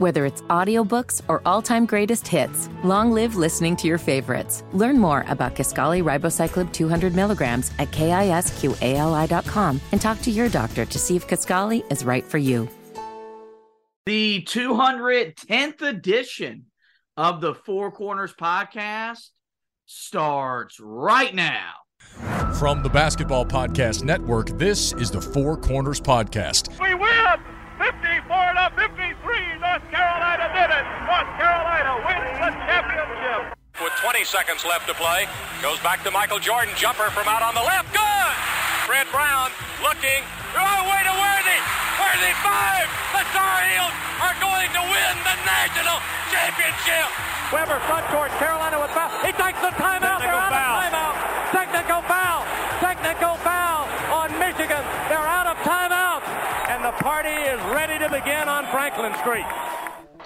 [0.00, 4.64] Whether it's audiobooks or all-time greatest hits, long live listening to your favorites.
[4.72, 10.98] Learn more about Kisqali Ribociclib 200 milligrams at kisqali.com and talk to your doctor to
[10.98, 12.66] see if Kisqali is right for you.
[14.06, 16.64] The 210th edition
[17.18, 19.28] of the Four Corners podcast
[19.84, 21.72] starts right now.
[22.58, 26.70] From the Basketball Podcast Network, this is the Four Corners Podcast.
[26.80, 27.10] We win
[27.80, 29.56] 54 to 53.
[29.56, 30.84] North Carolina did it.
[31.08, 33.56] North Carolina wins the championship.
[33.80, 35.24] With 20 seconds left to play,
[35.64, 36.68] goes back to Michael Jordan.
[36.76, 37.88] Jumper from out on the left.
[37.88, 38.36] Good.
[38.84, 39.48] Fred Brown
[39.80, 40.20] looking.
[40.52, 41.60] Oh, way to Worthy.
[41.96, 42.84] Worthy five.
[43.16, 45.96] The Tar Heels are going to win the national
[46.28, 47.08] championship.
[47.48, 48.28] Webber front court.
[48.36, 49.08] Carolina with foul.
[49.24, 50.20] He takes the timeout.
[50.20, 50.68] They're out foul.
[50.68, 51.16] of timeout.
[51.56, 52.44] Technical foul.
[52.84, 54.84] Technical foul on Michigan.
[55.08, 56.20] They're out of timeout.
[56.68, 59.48] And the party is ready to begin on Franklin Street.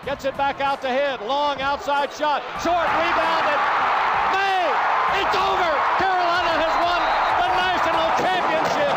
[0.04, 1.26] Gets it back out to hit.
[1.26, 2.42] Long outside shot.
[2.60, 3.60] Short rebounded.
[4.36, 4.68] May.
[5.16, 5.70] It's over.
[5.96, 7.00] Carolina has won
[7.40, 8.92] the national championship.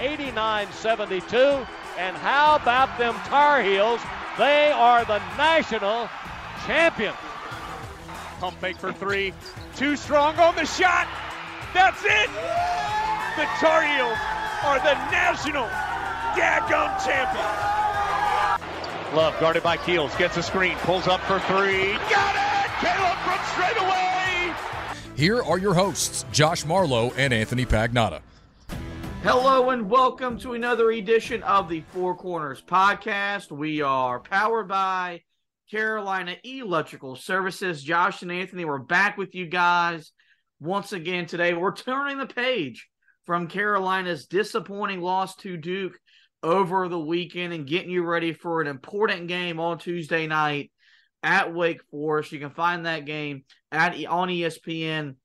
[0.00, 1.68] 89-72.
[1.98, 4.00] And how about them Tar Heels?
[4.38, 6.08] They are the national
[6.66, 7.18] champions.
[8.40, 9.34] Pump fake for three.
[9.76, 11.06] Too strong on the shot.
[11.74, 12.30] That's it.
[13.36, 14.18] The Tar Heels
[14.64, 15.68] are the national
[16.34, 17.73] daggum champions.
[19.14, 20.12] Love guarded by Keels.
[20.16, 20.76] Gets a screen.
[20.78, 21.92] Pulls up for three.
[22.10, 22.70] Got it.
[22.80, 24.52] Caleb from straight away.
[25.16, 28.22] Here are your hosts, Josh Marlowe and Anthony Pagnotta.
[29.22, 33.52] Hello and welcome to another edition of the Four Corners podcast.
[33.52, 35.22] We are powered by
[35.70, 37.84] Carolina Electrical Services.
[37.84, 40.10] Josh and Anthony, we're back with you guys
[40.58, 41.54] once again today.
[41.54, 42.88] We're turning the page
[43.26, 46.00] from Carolina's disappointing loss to Duke
[46.44, 50.70] over the weekend and getting you ready for an important game on Tuesday night
[51.22, 52.32] at Wake Forest.
[52.32, 55.16] You can find that game at on ESPN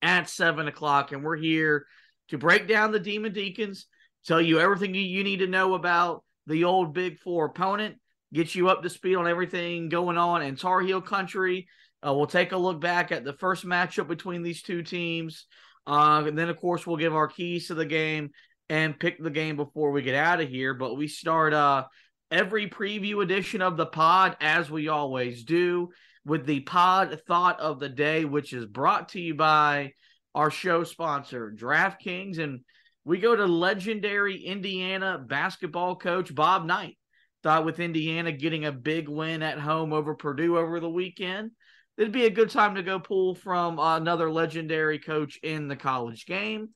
[0.00, 1.84] at seven o'clock, and we're here
[2.28, 3.86] to break down the Demon Deacons,
[4.24, 8.00] tell you everything you- you need to know about the old Big Four opponent,
[8.32, 11.68] get you up to speed on everything going on in Tar Heel country.
[12.06, 15.46] Uh, we'll take a look back at the first matchup between these two teams.
[15.86, 18.30] Uh, and then, of course, we'll give our keys to the game
[18.70, 20.72] and pick the game before we get out of here.
[20.72, 21.86] But we start uh,
[22.30, 25.90] every preview edition of the pod, as we always do,
[26.24, 29.92] with the pod thought of the day, which is brought to you by
[30.36, 32.38] our show sponsor, DraftKings.
[32.38, 32.60] And
[33.04, 36.96] we go to legendary Indiana basketball coach Bob Knight.
[37.42, 41.52] Thought with Indiana getting a big win at home over Purdue over the weekend,
[41.96, 46.26] it'd be a good time to go pull from another legendary coach in the college
[46.26, 46.68] game.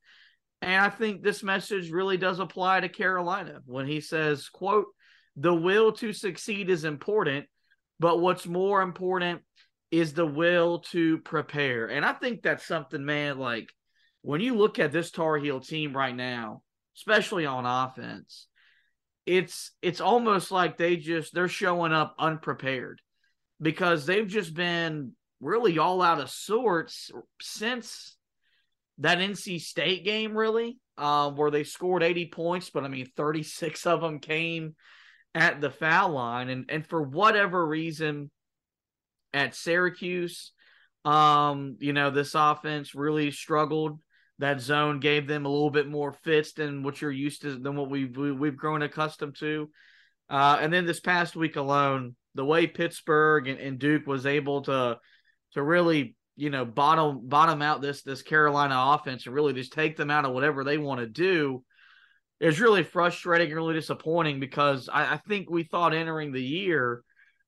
[0.65, 4.87] And I think this message really does apply to Carolina when he says, quote,
[5.37, 7.45] the will to succeed is important,
[8.01, 9.43] but what's more important
[9.91, 11.89] is the will to prepare.
[11.89, 13.69] And I think that's something, man, like
[14.23, 16.63] when you look at this Tar Heel team right now,
[16.97, 18.47] especially on offense,
[19.27, 23.03] it's it's almost like they just they're showing up unprepared
[23.61, 27.11] because they've just been really all out of sorts
[27.41, 28.17] since
[28.99, 33.87] that NC State game, really, uh, where they scored 80 points, but I mean, 36
[33.87, 34.75] of them came
[35.35, 36.49] at the foul line.
[36.49, 38.31] And, and for whatever reason,
[39.33, 40.53] at Syracuse,
[41.05, 43.99] um, you know, this offense really struggled.
[44.39, 47.77] That zone gave them a little bit more fits than what you're used to, than
[47.77, 49.69] what we've we, we've grown accustomed to.
[50.31, 54.63] Uh, and then this past week alone, the way Pittsburgh and, and Duke was able
[54.63, 54.99] to
[55.53, 59.97] to really you know bottom bottom out this this Carolina offense and really just take
[59.97, 61.63] them out of whatever they want to do
[62.41, 67.03] is really frustrating and really disappointing because I, I think we thought entering the year,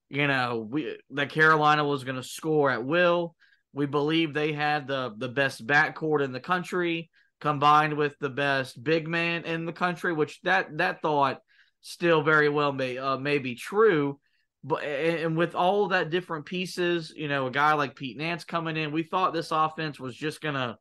[0.09, 3.35] you know, we that Carolina was going to score at will.
[3.73, 7.09] We believe they had the the best backcourt in the country
[7.39, 11.41] combined with the best big man in the country, which that that thought
[11.81, 14.19] still very well may uh, may be true.
[14.63, 18.75] But and with all that different pieces, you know, a guy like Pete Nance coming
[18.75, 20.77] in, we thought this offense was just gonna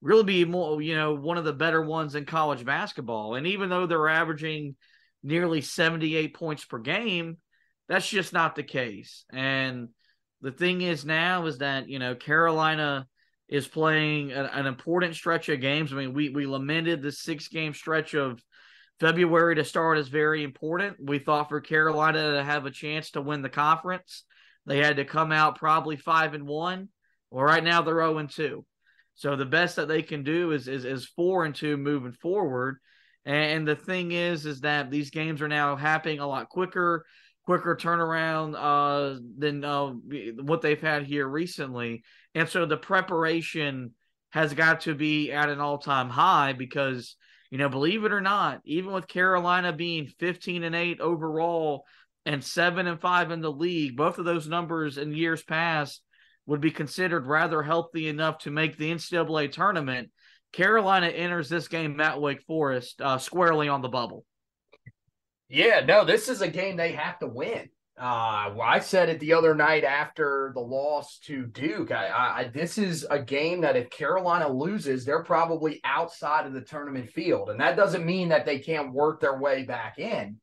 [0.00, 3.34] really be more, you know, one of the better ones in college basketball.
[3.34, 4.76] And even though they're averaging
[5.22, 7.38] nearly 78 points per game,
[7.88, 9.24] that's just not the case.
[9.32, 9.88] And
[10.40, 13.06] the thing is now is that, you know, Carolina
[13.48, 15.92] is playing an, an important stretch of games.
[15.92, 18.40] I mean, we we lamented the six game stretch of
[19.00, 20.96] February to start is very important.
[21.00, 24.24] We thought for Carolina to have a chance to win the conference,
[24.64, 26.88] they had to come out probably five and one.
[27.30, 28.64] Well, right now they're 0 and 2.
[29.14, 32.78] So the best that they can do is is, is four and two moving forward.
[33.24, 37.04] And the thing is, is that these games are now happening a lot quicker.
[37.44, 39.88] quicker turnaround uh, than uh,
[40.42, 42.02] what they've had here recently.
[42.34, 43.92] And so the preparation
[44.30, 47.16] has got to be at an all time high because,
[47.56, 51.86] you know, believe it or not, even with Carolina being 15 and 8 overall
[52.26, 56.02] and 7 and 5 in the league, both of those numbers in years past
[56.44, 60.10] would be considered rather healthy enough to make the NCAA tournament.
[60.52, 64.26] Carolina enters this game at Wake Forest uh, squarely on the bubble.
[65.48, 67.70] Yeah, no, this is a game they have to win.
[67.98, 71.90] Uh, I said it the other night after the loss to Duke.
[71.90, 76.60] I, I, this is a game that if Carolina loses, they're probably outside of the
[76.60, 80.36] tournament field, and that doesn't mean that they can't work their way back in,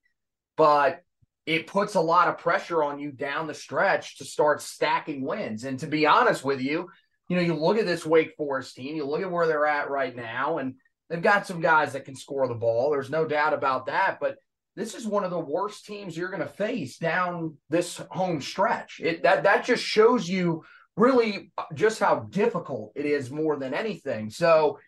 [0.57, 1.03] but
[1.45, 5.63] it puts a lot of pressure on you down the stretch to start stacking wins.
[5.63, 6.89] And to be honest with you,
[7.29, 9.91] you know, you look at this Wake Forest team, you look at where they're at
[9.91, 10.73] right now, and
[11.07, 12.89] they've got some guys that can score the ball.
[12.89, 14.37] There's no doubt about that, but
[14.75, 18.99] this is one of the worst teams you're going to face down this home stretch.
[19.03, 20.63] It that that just shows you
[20.95, 24.29] really just how difficult it is more than anything.
[24.29, 24.79] So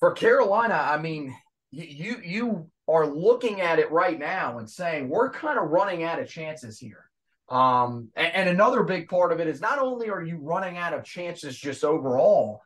[0.00, 1.34] for Carolina, I mean,
[1.70, 6.20] you you are looking at it right now and saying we're kind of running out
[6.20, 7.04] of chances here.
[7.50, 10.94] Um, and, and another big part of it is not only are you running out
[10.94, 12.62] of chances just overall,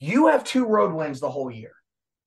[0.00, 1.72] you have two road wins the whole year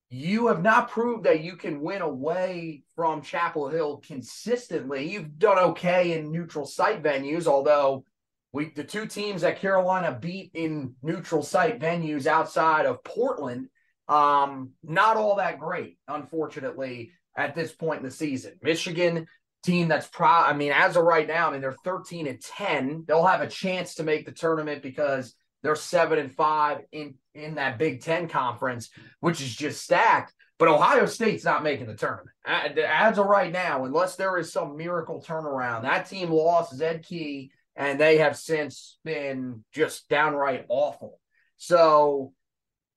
[0.10, 5.12] you have not proved that you can win away from Chapel Hill consistently.
[5.12, 8.06] You've done okay in neutral site venues, although
[8.54, 13.68] we the two teams that Carolina beat in neutral site venues outside of Portland,
[14.08, 18.54] um, not all that great, unfortunately, at this point in the season.
[18.62, 19.28] Michigan
[19.64, 23.06] team that's pro I mean, as of right now, I mean they're 13 and 10.
[23.08, 27.56] They'll have a chance to make the tournament because they're seven and five in in
[27.56, 28.90] that Big Ten conference,
[29.20, 30.34] which is just stacked.
[30.58, 34.78] But Ohio State's not making the tournament as of right now, unless there is some
[34.78, 35.82] miracle turnaround.
[35.82, 41.20] That team lost Zed Key, and they have since been just downright awful.
[41.58, 42.32] So,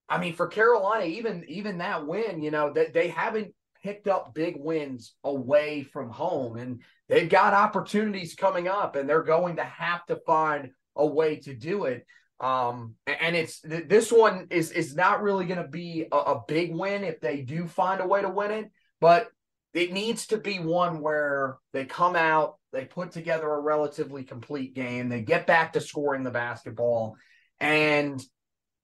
[0.09, 3.53] I mean, for Carolina, even even that win, you know, that they, they haven't
[3.83, 9.23] picked up big wins away from home, and they've got opportunities coming up, and they're
[9.23, 12.07] going to have to find a way to do it.
[12.41, 16.75] Um, and it's this one is is not really going to be a, a big
[16.75, 18.71] win if they do find a way to win it,
[19.01, 19.29] but
[19.75, 24.75] it needs to be one where they come out, they put together a relatively complete
[24.75, 27.17] game, they get back to scoring the basketball,
[27.59, 28.23] and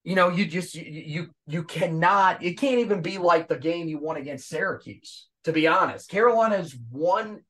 [0.03, 3.87] you know you just you you, you cannot it can't even be like the game
[3.87, 5.27] you won against Syracuse.
[5.45, 7.41] To be honest, Carolina's won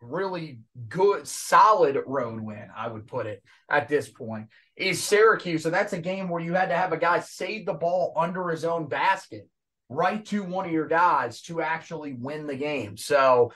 [0.00, 5.64] really good, solid road win, I would put it at this point, is Syracuse.
[5.64, 8.48] And that's a game where you had to have a guy save the ball under
[8.48, 9.48] his own basket
[9.88, 12.96] right to one of your guys to actually win the game.
[12.96, 13.52] So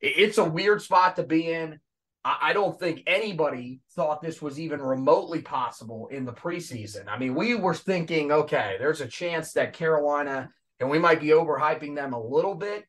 [0.00, 1.80] it's a weird spot to be in.
[2.24, 7.08] I don't think anybody thought this was even remotely possible in the preseason.
[7.08, 11.28] I mean, we were thinking, okay, there's a chance that Carolina, and we might be
[11.28, 12.84] overhyping them a little bit,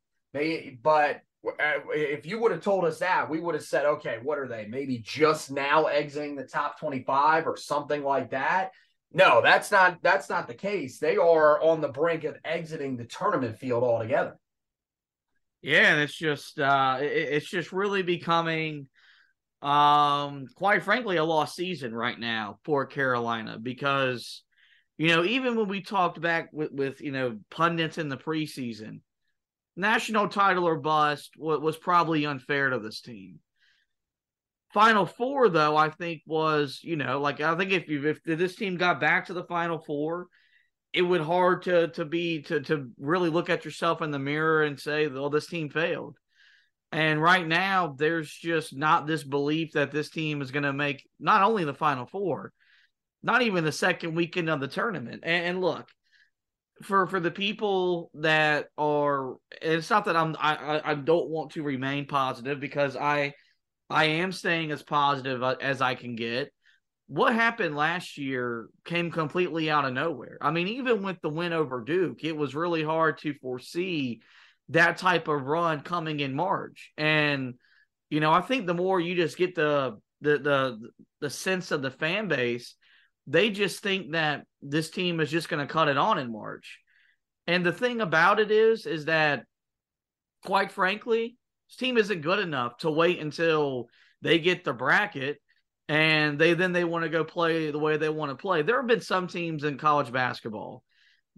[0.83, 4.47] but if you would have told us that, we would have said, okay, what are
[4.47, 4.65] they?
[4.65, 8.71] Maybe just now exiting the top 25 or something like that.
[9.11, 10.97] No, that's not that's not the case.
[10.97, 14.37] They are on the brink of exiting the tournament field altogether.
[15.61, 18.87] Yeah, and it's just uh it, it's just really becoming
[19.61, 24.43] um quite frankly a lost season right now for Carolina because
[24.97, 29.01] you know, even when we talked back with, with you know pundits in the preseason,
[29.75, 33.39] national title or bust was probably unfair to this team.
[34.73, 38.55] Final four, though, I think was you know like I think if you if this
[38.55, 40.27] team got back to the final four,
[40.93, 44.63] it would hard to to be to to really look at yourself in the mirror
[44.63, 46.17] and say, "Well, this team failed."
[46.91, 51.07] And right now, there's just not this belief that this team is going to make
[51.19, 52.53] not only the final four,
[53.23, 55.21] not even the second weekend of the tournament.
[55.23, 55.89] And, and look,
[56.83, 61.63] for for the people that are it's not that I'm I I don't want to
[61.63, 63.33] remain positive because I
[63.89, 66.51] I am staying as positive uh, as I can get.
[67.07, 70.37] What happened last year came completely out of nowhere.
[70.41, 74.21] I mean, even with the win over Duke, it was really hard to foresee
[74.69, 76.91] that type of run coming in March.
[76.97, 77.55] And
[78.09, 80.89] you know, I think the more you just get the the the
[81.21, 82.75] the sense of the fan base
[83.27, 86.79] they just think that this team is just going to cut it on in March.
[87.47, 89.45] And the thing about it is, is that
[90.45, 91.37] quite frankly,
[91.69, 93.87] this team isn't good enough to wait until
[94.21, 95.39] they get the bracket
[95.89, 98.61] and they then they want to go play the way they want to play.
[98.61, 100.83] There have been some teams in college basketball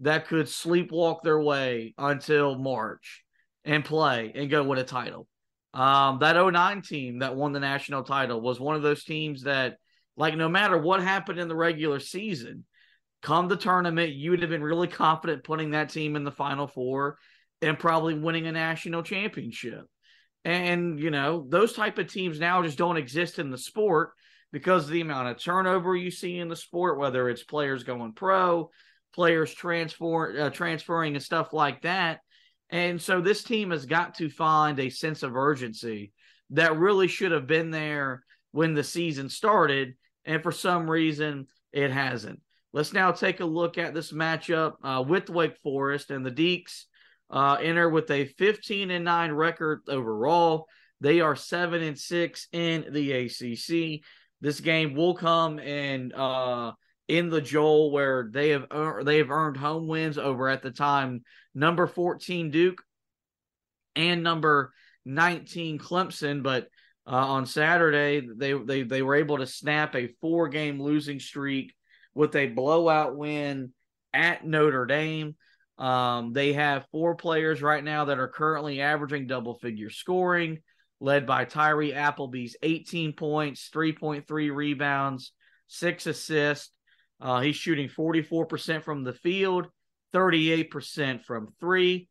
[0.00, 3.24] that could sleepwalk their way until March
[3.64, 5.26] and play and go win a title.
[5.74, 9.76] Um, that 09 team that won the national title was one of those teams that,
[10.16, 12.64] like, no matter what happened in the regular season,
[13.22, 16.66] come the tournament, you would have been really confident putting that team in the final
[16.66, 17.18] four
[17.62, 19.84] and probably winning a national championship.
[20.44, 24.10] And, you know, those type of teams now just don't exist in the sport
[24.52, 28.12] because of the amount of turnover you see in the sport, whether it's players going
[28.12, 28.70] pro,
[29.12, 32.20] players transfer uh, transferring and stuff like that.
[32.70, 36.12] And so this team has got to find a sense of urgency
[36.50, 39.94] that really should have been there when the season started.
[40.26, 42.40] And for some reason, it hasn't.
[42.72, 46.84] Let's now take a look at this matchup uh, with Wake Forest and the Deacs
[47.30, 50.66] Uh, enter with a 15 and 9 record overall.
[51.00, 54.04] They are 7 and 6 in the ACC.
[54.40, 56.72] This game will come in uh,
[57.08, 58.66] in the Joel where they have
[59.04, 61.22] they have earned home wins over at the time
[61.54, 62.82] number 14 Duke
[63.94, 64.72] and number
[65.04, 66.68] 19 Clemson, but
[67.06, 71.74] uh, on Saturday they they they were able to snap a four game losing streak
[72.14, 73.72] with a blowout win
[74.12, 75.36] at Notre Dame.
[75.78, 80.60] Um, they have four players right now that are currently averaging double figure scoring,
[81.00, 85.32] led by Tyree Appleby's 18 points, 3.3 rebounds,
[85.66, 86.70] six assists.
[87.20, 89.68] Uh, he's shooting 44% from the field,
[90.14, 92.08] 38% from three.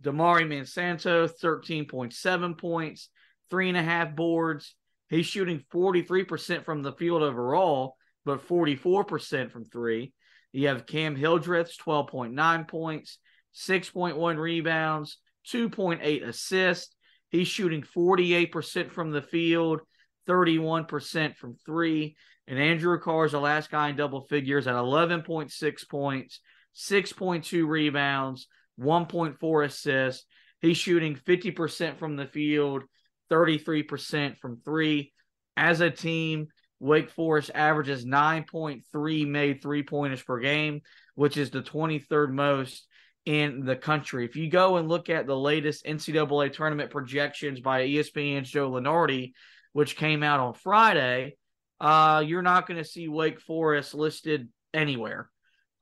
[0.00, 3.08] Damari Monsanto, 13.7 points,
[3.50, 4.74] three and a half boards.
[5.08, 10.12] He's shooting 43% from the field overall, but 44% from three.
[10.52, 13.18] You have Cam Hildreth's 12.9 points,
[13.54, 15.18] 6.1 rebounds,
[15.48, 16.94] 2.8 assists.
[17.30, 19.80] He's shooting 48% from the field,
[20.28, 22.16] 31% from three.
[22.46, 26.40] And Andrew Carr is the last guy in double figures at 11.6 points,
[26.76, 28.46] 6.2 rebounds,
[28.78, 30.26] 1.4 assists.
[30.60, 32.84] He's shooting 50% from the field,
[33.32, 35.12] 33% from three.
[35.56, 36.48] As a team,
[36.80, 40.82] Wake Forest averages 9.3 made three pointers per game,
[41.14, 42.86] which is the 23rd most
[43.24, 44.24] in the country.
[44.24, 49.32] If you go and look at the latest NCAA tournament projections by ESPN's Joe Lunardi,
[49.72, 51.36] which came out on Friday,
[51.80, 55.30] uh, you're not going to see Wake Forest listed anywhere.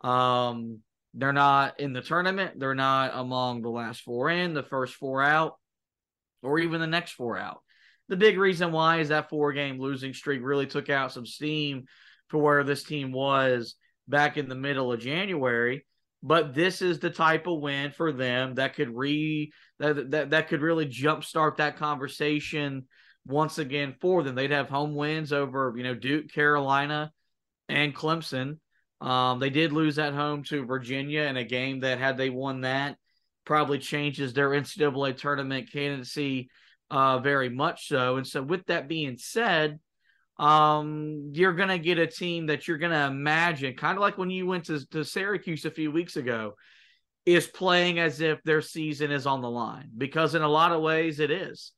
[0.03, 0.81] Um,
[1.15, 2.59] they're not in the tournament.
[2.59, 5.55] They're not among the last four in, the first four out,
[6.43, 7.61] or even the next four out.
[8.09, 11.85] The big reason why is that four game losing streak really took out some steam
[12.29, 13.77] for where this team was
[14.09, 15.87] back in the middle of January.
[16.23, 20.49] But this is the type of win for them that could re that that, that
[20.49, 22.87] could really jumpstart that conversation
[23.27, 24.35] once again for them.
[24.35, 27.13] They'd have home wins over, you know, Duke, Carolina,
[27.69, 28.59] and Clemson.
[29.01, 32.63] Um, they did lose at home to Virginia in a game that, had they won
[32.63, 32.97] that,
[33.45, 36.51] probably changes their NCAA tournament candidacy
[36.91, 38.17] uh, very much so.
[38.17, 39.79] And so, with that being said,
[40.39, 44.19] um, you're going to get a team that you're going to imagine, kind of like
[44.19, 46.55] when you went to, to Syracuse a few weeks ago,
[47.27, 50.83] is playing as if their season is on the line because, in a lot of
[50.83, 51.73] ways, it is.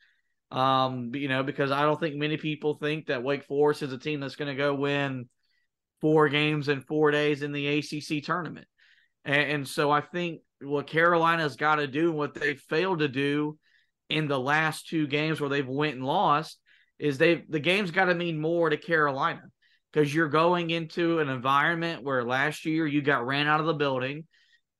[0.51, 3.99] Um, you know, because I don't think many people think that Wake Forest is a
[3.99, 5.29] team that's going to go win
[6.03, 8.67] four games in four days in the ACC tournament.
[9.25, 13.09] And, and so I think what Carolina's got to do, and what they failed to
[13.09, 13.59] do
[14.09, 16.59] in the last two games where they've went and lost,
[16.99, 19.43] is they the game's got to mean more to Carolina
[19.93, 23.75] because you're going into an environment where last year you got ran out of the
[23.75, 24.25] building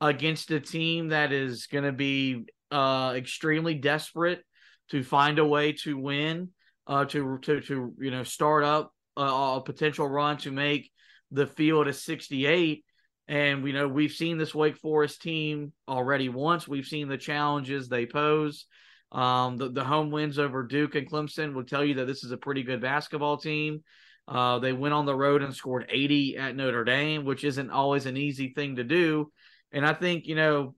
[0.01, 4.43] against a team that is going to be uh, extremely desperate
[4.91, 6.49] to find a way to win,
[6.87, 10.91] uh, to to to you know start up a, a potential run to make
[11.31, 12.85] the field a 68.
[13.33, 16.69] And we know we've seen this Wake Forest team already once.
[16.69, 18.67] We've seen the challenges they pose.
[19.11, 22.31] Um, the, the home wins over Duke and Clemson will tell you that this is
[22.33, 23.85] a pretty good basketball team.
[24.29, 28.05] Uh, they went on the road and scored 80 at Notre Dame, which isn't always
[28.05, 29.33] an easy thing to do.
[29.73, 30.75] And I think, you know,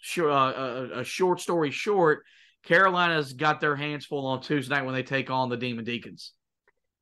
[0.00, 2.24] sure, uh, a, a, short story short,
[2.64, 6.32] Carolina's got their hands full on Tuesday night when they take on the Demon Deacons.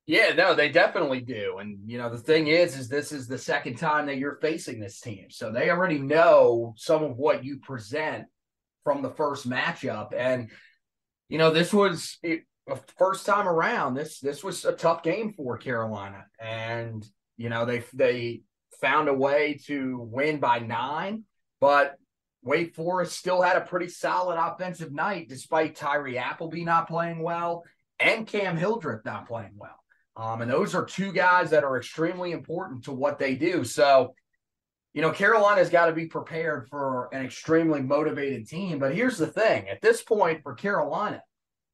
[0.05, 1.57] Yeah, no, they definitely do.
[1.59, 4.79] And you know, the thing is, is this is the second time that you're facing
[4.79, 5.27] this team.
[5.29, 8.25] So they already know some of what you present
[8.83, 10.09] from the first matchup.
[10.15, 10.51] And
[11.29, 12.41] you know, this was it,
[12.97, 13.93] first time around.
[13.93, 16.25] This this was a tough game for Carolina.
[16.37, 17.05] And
[17.37, 18.41] you know, they they
[18.81, 21.23] found a way to win by nine,
[21.61, 21.95] but
[22.43, 27.63] Wake Forest still had a pretty solid offensive night despite Tyree Appleby not playing well
[27.99, 29.82] and Cam Hildreth not playing well.
[30.15, 33.63] Um, and those are two guys that are extremely important to what they do.
[33.63, 34.13] So,
[34.93, 38.77] you know, Carolina's got to be prepared for an extremely motivated team.
[38.77, 41.21] But here's the thing at this point for Carolina,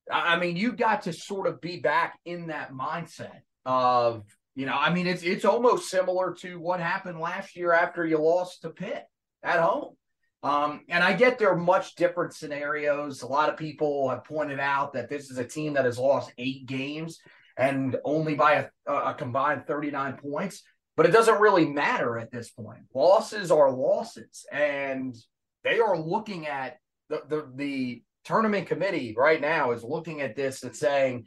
[0.10, 4.24] I mean, you got to sort of be back in that mindset of,
[4.56, 8.18] you know, I mean, it's it's almost similar to what happened last year after you
[8.18, 9.04] lost to Pitt
[9.44, 9.96] at home.
[10.42, 13.22] Um, and I get there are much different scenarios.
[13.22, 16.32] A lot of people have pointed out that this is a team that has lost
[16.38, 17.20] eight games
[17.60, 20.64] and only by a, a combined 39 points.
[20.96, 22.82] But it doesn't really matter at this point.
[22.94, 25.16] Losses are losses, and
[25.64, 26.78] they are looking at
[27.10, 31.26] the the, the tournament committee right now is looking at this and saying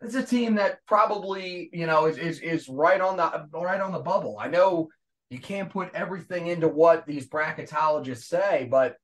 [0.00, 3.92] it's a team that probably you know is, is is right on the right on
[3.92, 4.38] the bubble.
[4.40, 4.88] I know
[5.30, 8.96] you can't put everything into what these bracketologists say, but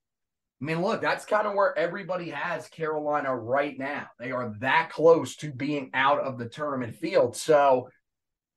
[0.61, 4.09] I mean, look, that's kind of where everybody has Carolina right now.
[4.19, 7.37] They are that close to being out of the tournament field.
[7.37, 7.91] So,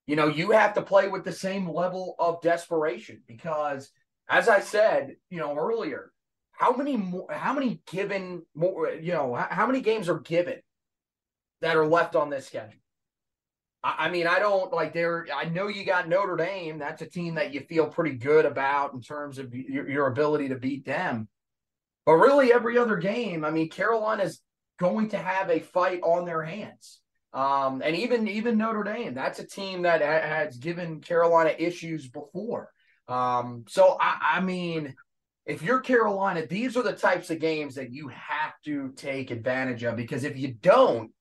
[0.08, 3.91] you know, you have to play with the same level of desperation because,
[4.27, 6.12] as I said, you know, earlier,
[6.53, 10.60] how many more, how many given more, you know, how many games are given
[11.62, 12.79] that are left on this schedule?
[13.84, 15.25] I, mean, I don't like there.
[15.36, 16.77] I know you got Notre Dame.
[16.77, 20.50] That's a team that you feel pretty good about in terms of your, your ability
[20.50, 21.27] to beat them.
[22.05, 24.41] But really, every other game, I mean, Carolina's
[24.79, 27.00] going to have a fight on their hands.
[27.34, 32.72] Um, and even even Notre Dame, that's a team that has given Carolina issues before.
[33.08, 34.96] Um, so I, I mean,
[35.46, 39.84] if you're Carolina, these are the types of games that you have to take advantage
[39.84, 41.12] of because if you don't,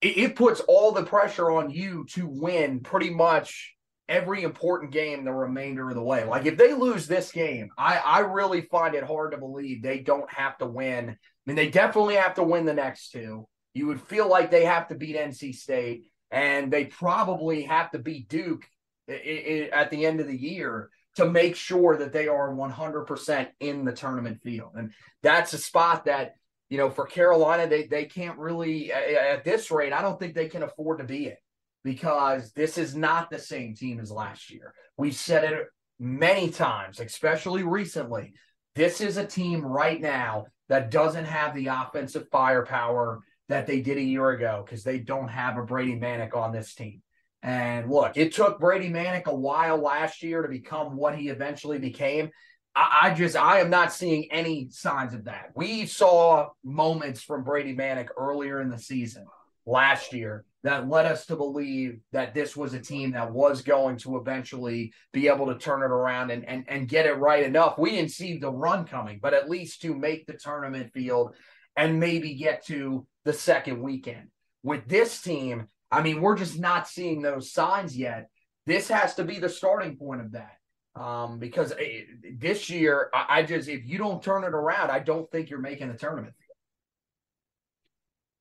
[0.00, 3.74] it, it puts all the pressure on you to win pretty much
[4.12, 6.24] every important game the remainder of the way.
[6.24, 10.00] Like if they lose this game, I, I really find it hard to believe they
[10.00, 11.08] don't have to win.
[11.08, 11.16] I
[11.46, 13.48] mean, they definitely have to win the next two.
[13.72, 17.98] You would feel like they have to beat NC State, and they probably have to
[17.98, 18.64] beat Duke
[19.08, 23.92] at the end of the year to make sure that they are 100% in the
[23.92, 24.72] tournament field.
[24.76, 24.92] And
[25.22, 26.34] that's a spot that,
[26.68, 30.48] you know, for Carolina, they, they can't really, at this rate, I don't think they
[30.48, 31.38] can afford to be it
[31.84, 34.74] because this is not the same team as last year.
[34.96, 35.66] We've said it
[35.98, 38.34] many times, especially recently.
[38.74, 43.98] This is a team right now that doesn't have the offensive firepower that they did
[43.98, 47.02] a year ago because they don't have a Brady Manek on this team.
[47.42, 51.78] And look, it took Brady Manek a while last year to become what he eventually
[51.78, 52.30] became.
[52.74, 55.50] I, I just, I am not seeing any signs of that.
[55.54, 59.26] We saw moments from Brady Manek earlier in the season
[59.66, 63.96] last year that led us to believe that this was a team that was going
[63.98, 67.78] to eventually be able to turn it around and, and, and get it right enough.
[67.78, 71.34] We didn't see the run coming, but at least to make the tournament field
[71.76, 74.28] and maybe get to the second weekend.
[74.62, 78.28] With this team, I mean, we're just not seeing those signs yet.
[78.66, 80.56] This has to be the starting point of that.
[80.94, 82.02] Um, because eh,
[82.38, 85.58] this year, I, I just, if you don't turn it around, I don't think you're
[85.58, 86.34] making the tournament.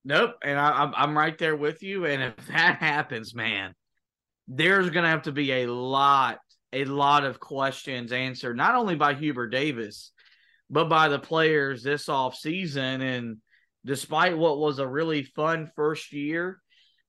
[0.03, 2.05] Nope, and I, am I'm right there with you.
[2.05, 3.73] And if that happens, man,
[4.47, 6.39] there's going to have to be a lot,
[6.73, 10.11] a lot of questions answered, not only by Hubert Davis,
[10.69, 13.01] but by the players this off season.
[13.01, 13.37] And
[13.85, 16.61] despite what was a really fun first year,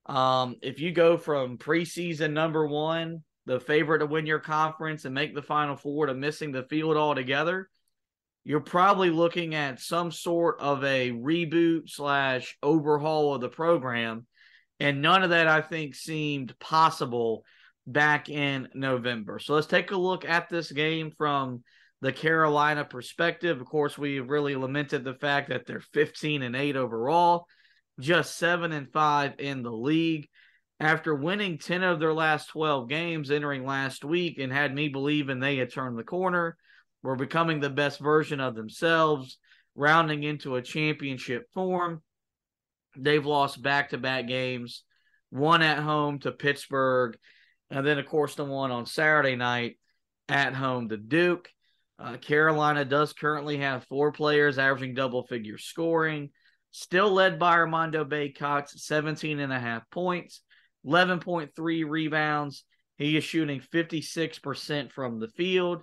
[0.06, 5.14] um, if you go from preseason number one, the favorite to win your conference and
[5.14, 7.68] make the Final Four, to missing the field altogether
[8.44, 14.26] you're probably looking at some sort of a reboot slash overhaul of the program.
[14.80, 17.44] And none of that, I think, seemed possible
[17.86, 19.38] back in November.
[19.38, 21.62] So let's take a look at this game from
[22.00, 23.60] the Carolina perspective.
[23.60, 27.46] Of course, we really lamented the fact that they're 15 and 8 overall,
[28.00, 30.28] just 7 and 5 in the league.
[30.80, 35.38] After winning 10 of their last 12 games entering last week and had me believing
[35.38, 36.56] they had turned the corner
[37.02, 39.38] were becoming the best version of themselves,
[39.74, 42.02] rounding into a championship form.
[42.96, 44.84] They've lost back to back games,
[45.30, 47.16] one at home to Pittsburgh,
[47.70, 49.78] and then, of course, the one on Saturday night
[50.28, 51.48] at home to Duke.
[51.98, 56.30] Uh, Carolina does currently have four players averaging double figure scoring,
[56.70, 60.42] still led by Armando Bacot, 17 and a half points,
[60.86, 62.64] 11.3 rebounds.
[62.98, 65.82] He is shooting 56% from the field.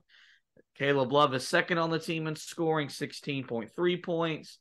[0.79, 4.59] Caleb Love is second on the team in scoring, 16.3 points,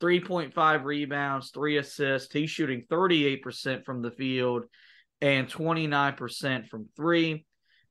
[0.00, 2.32] 3.5 rebounds, three assists.
[2.32, 4.64] He's shooting 38% from the field
[5.20, 7.44] and 29% from three.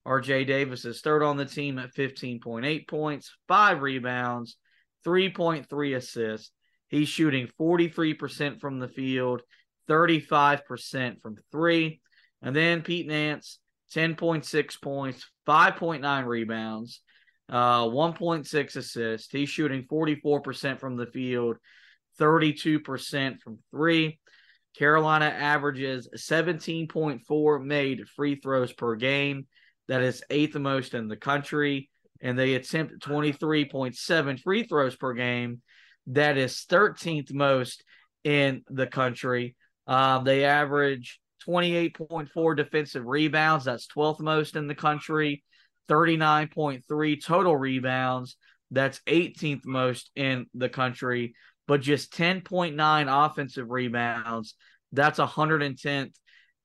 [0.08, 4.58] RJ Davis is third on the team at 15.8 points, five rebounds,
[5.06, 6.52] 3.3 assists.
[6.88, 9.42] He's shooting 43% from the field,
[9.90, 12.02] 35% from three.
[12.42, 13.60] And then Pete Nance,
[13.94, 17.02] 10.6 points, 5.9 rebounds,
[17.50, 19.32] uh, 1.6 assists.
[19.32, 21.58] He's shooting 44% from the field,
[22.20, 24.20] 32% from three.
[24.78, 29.48] Carolina averages 17.4 made free throws per game.
[29.88, 31.90] That is eighth most in the country.
[32.22, 35.62] And they attempt 23.7 free throws per game.
[36.08, 37.84] That is 13th most
[38.24, 39.56] in the country.
[39.88, 43.66] Um, they average 28.4 defensive rebounds.
[43.66, 45.44] That's 12th most in the country.
[45.88, 48.36] 39.3 total rebounds.
[48.72, 51.36] That's 18th most in the country,
[51.68, 54.56] but just 10.9 offensive rebounds.
[54.92, 56.14] That's 110th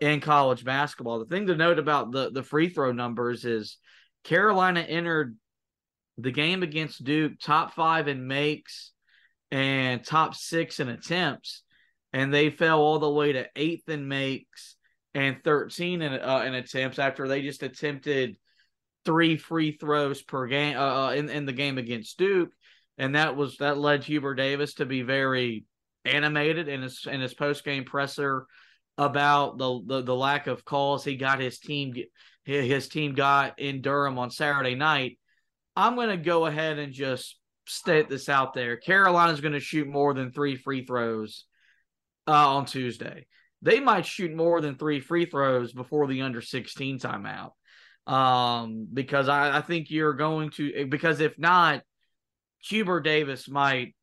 [0.01, 1.21] in college basketball.
[1.21, 3.79] The thing to note about the, the free throw numbers is
[4.25, 5.37] Carolina entered
[6.19, 8.93] the game against Duke top five in makes
[9.51, 11.63] and top six in attempts,
[12.13, 14.77] and they fell all the way to eighth in makes
[15.15, 18.37] and 13 in, uh, in attempts after they just attempted
[19.05, 22.51] three free throws per game uh, uh, in in the game against Duke,
[22.99, 25.65] and that was that led Hubert Davis to be very
[26.05, 28.47] animated in his in his post game presser
[28.99, 31.95] about the, the the lack of calls he got his team
[32.45, 35.19] his team got in Durham on Saturday night.
[35.77, 38.77] I'm going to go ahead and just state this out there.
[38.77, 41.45] Carolina's going to shoot more than three free throws
[42.27, 43.27] uh, on Tuesday.
[43.62, 47.53] They might shoot more than three free throws before the under 16 timeout
[48.07, 51.83] um, because I, I think you're going to because if not,
[52.61, 53.95] Hubert Davis might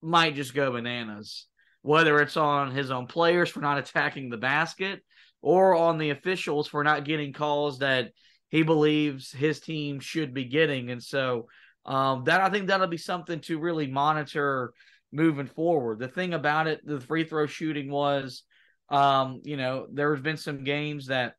[0.00, 1.46] might just go bananas,
[1.82, 5.00] whether it's on his own players for not attacking the basket
[5.40, 8.10] or on the officials for not getting calls that
[8.48, 10.90] he believes his team should be getting.
[10.90, 11.48] And so
[11.84, 14.72] um, that I think that'll be something to really monitor
[15.12, 15.98] moving forward.
[15.98, 18.44] The thing about it, the free throw shooting was,
[18.88, 21.34] um, you know, there's been some games that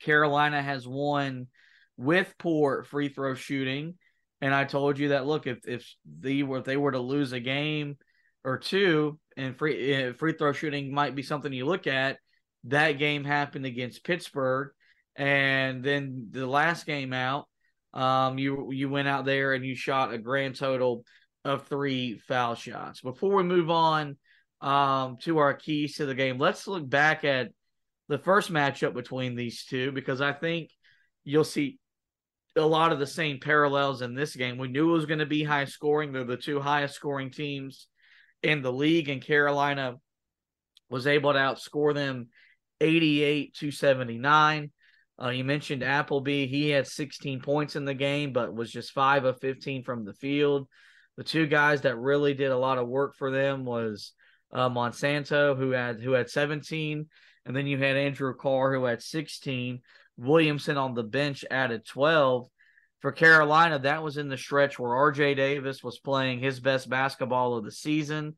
[0.00, 1.46] Carolina has won
[1.96, 3.94] with poor free throw shooting.
[4.40, 7.32] And I told you that look, if if they were if they were to lose
[7.32, 7.96] a game
[8.42, 12.18] or two, and free eh, free throw shooting might be something you look at.
[12.64, 14.70] That game happened against Pittsburgh,
[15.16, 17.46] and then the last game out,
[17.94, 21.04] um, you you went out there and you shot a grand total
[21.44, 23.00] of three foul shots.
[23.00, 24.16] Before we move on
[24.60, 27.50] um, to our keys to the game, let's look back at
[28.10, 30.70] the first matchup between these two because I think
[31.22, 31.78] you'll see
[32.56, 34.58] a lot of the same parallels in this game.
[34.58, 36.12] We knew it was going to be high scoring.
[36.12, 37.86] They're the two highest scoring teams
[38.42, 39.94] in the league, and Carolina
[40.88, 42.30] was able to outscore them
[42.80, 44.72] 88 to 79.
[45.22, 46.48] Uh, you mentioned Appleby.
[46.48, 50.14] He had 16 points in the game, but was just five of 15 from the
[50.14, 50.66] field.
[51.16, 54.14] The two guys that really did a lot of work for them was
[54.52, 57.06] uh, Monsanto, who had who had 17,
[57.46, 59.80] and then you had Andrew Carr, who had 16.
[60.16, 62.48] Williamson on the bench added 12.
[63.00, 67.56] For Carolina, that was in the stretch where RJ Davis was playing his best basketball
[67.56, 68.36] of the season.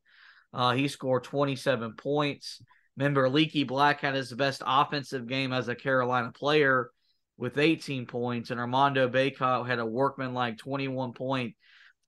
[0.53, 2.61] Uh, he scored 27 points.
[2.95, 6.91] Remember, Leaky Black had his best offensive game as a Carolina player
[7.37, 11.55] with 18 points, and Armando Bacot had a workman-like 21 point,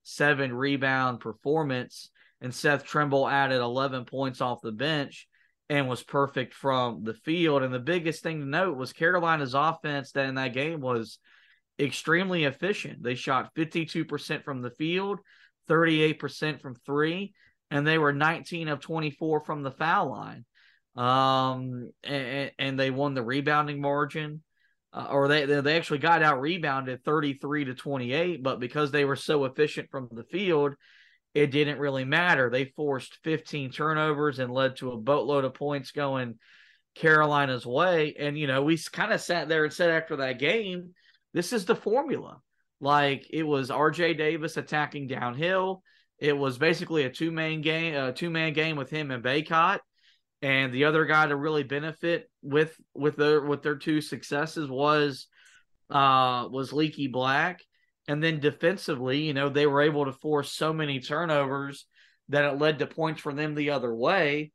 [0.02, 2.10] seven rebound performance.
[2.40, 5.26] And Seth Trimble added 11 points off the bench
[5.68, 7.62] and was perfect from the field.
[7.62, 11.18] And the biggest thing to note was Carolina's offense that in that game was
[11.78, 13.02] extremely efficient.
[13.02, 15.20] They shot 52% from the field,
[15.68, 17.34] 38% from three,
[17.70, 20.44] and they were 19 of 24 from the foul line.
[20.94, 24.42] Um, and, and they won the rebounding margin.
[24.92, 29.16] Uh, or they they actually got out rebounded 33 to 28, but because they were
[29.16, 30.74] so efficient from the field,
[31.36, 32.48] it didn't really matter.
[32.48, 36.38] They forced 15 turnovers and led to a boatload of points going
[36.94, 38.14] Carolina's way.
[38.18, 40.94] And, you know, we kind of sat there and said after that game,
[41.34, 42.40] this is the formula.
[42.80, 45.82] Like it was RJ Davis attacking downhill.
[46.18, 49.80] It was basically a two man game, a two man game with him and Bacot.
[50.40, 55.26] And the other guy to really benefit with with their with their two successes was
[55.90, 57.60] uh was Leaky Black.
[58.08, 61.86] And then defensively, you know, they were able to force so many turnovers
[62.28, 64.52] that it led to points for them the other way.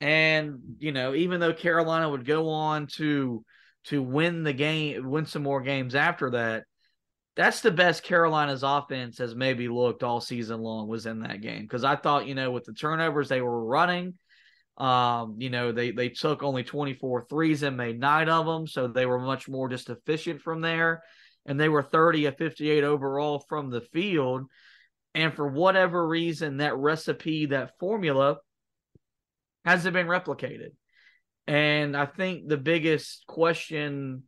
[0.00, 3.44] And, you know, even though Carolina would go on to
[3.84, 6.64] to win the game, win some more games after that,
[7.36, 11.62] that's the best Carolina's offense has maybe looked all season long was in that game.
[11.62, 14.14] Because I thought, you know, with the turnovers they were running,
[14.76, 18.88] um, you know, they they took only 24 threes and made nine of them, so
[18.88, 21.02] they were much more just efficient from there
[21.48, 24.44] and they were 30 of 58 overall from the field.
[25.14, 28.36] And for whatever reason, that recipe, that formula
[29.64, 30.72] hasn't been replicated.
[31.46, 34.24] And I think the biggest question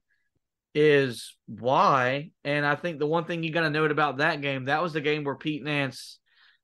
[0.74, 2.30] is why.
[2.42, 4.94] And I think the one thing you got to note about that game, that was
[4.94, 6.18] the game where Pete Nance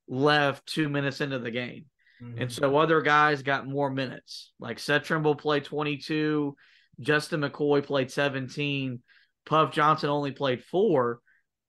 [0.09, 1.85] left two minutes into the game.
[2.23, 2.41] Mm-hmm.
[2.43, 4.53] And so other guys got more minutes.
[4.59, 6.57] Like Seth Trimble played 22,
[6.99, 9.03] Justin McCoy played 17,
[9.47, 11.21] Puff Johnson only played four.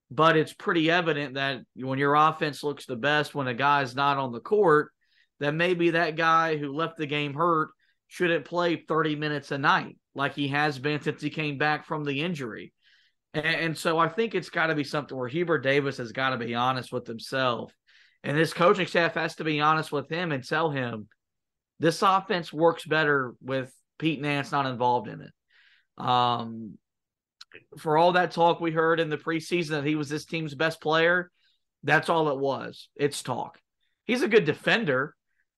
[0.10, 4.18] But it's pretty evident that when your offense looks the best when a guy's not
[4.18, 4.90] on the court,
[5.42, 7.70] that maybe that guy who left the game hurt
[8.08, 12.06] shouldn't play 30 minutes a night like he has been since he came back from
[12.06, 12.72] the injury.
[13.34, 16.30] And, and so I think it's got to be something where Hubert Davis has got
[16.30, 17.74] to be honest with himself
[18.24, 21.08] and this coaching staff has to be honest with him and tell him
[21.80, 26.04] this offense works better with Pete Nance not involved in it.
[26.04, 26.78] Um,
[27.78, 30.82] for all that talk we heard in the preseason that he was this team's best
[30.82, 31.32] player,
[31.84, 32.90] that's all it was.
[32.96, 33.60] It's talk.
[34.06, 35.16] He's a good defender.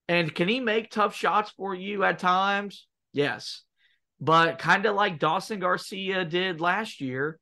[0.07, 2.87] And can he make tough shots for you at times?
[3.13, 3.63] Yes.
[4.19, 7.39] But kind of like Dawson Garcia did last year,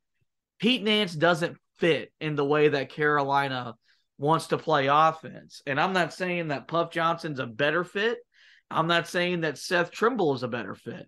[0.59, 3.75] Pete Nance doesn't fit in the way that Carolina
[4.17, 5.61] wants to play offense.
[5.65, 8.17] And I'm not saying that Puff Johnson's a better fit.
[8.69, 11.07] I'm not saying that Seth Trimble is a better fit.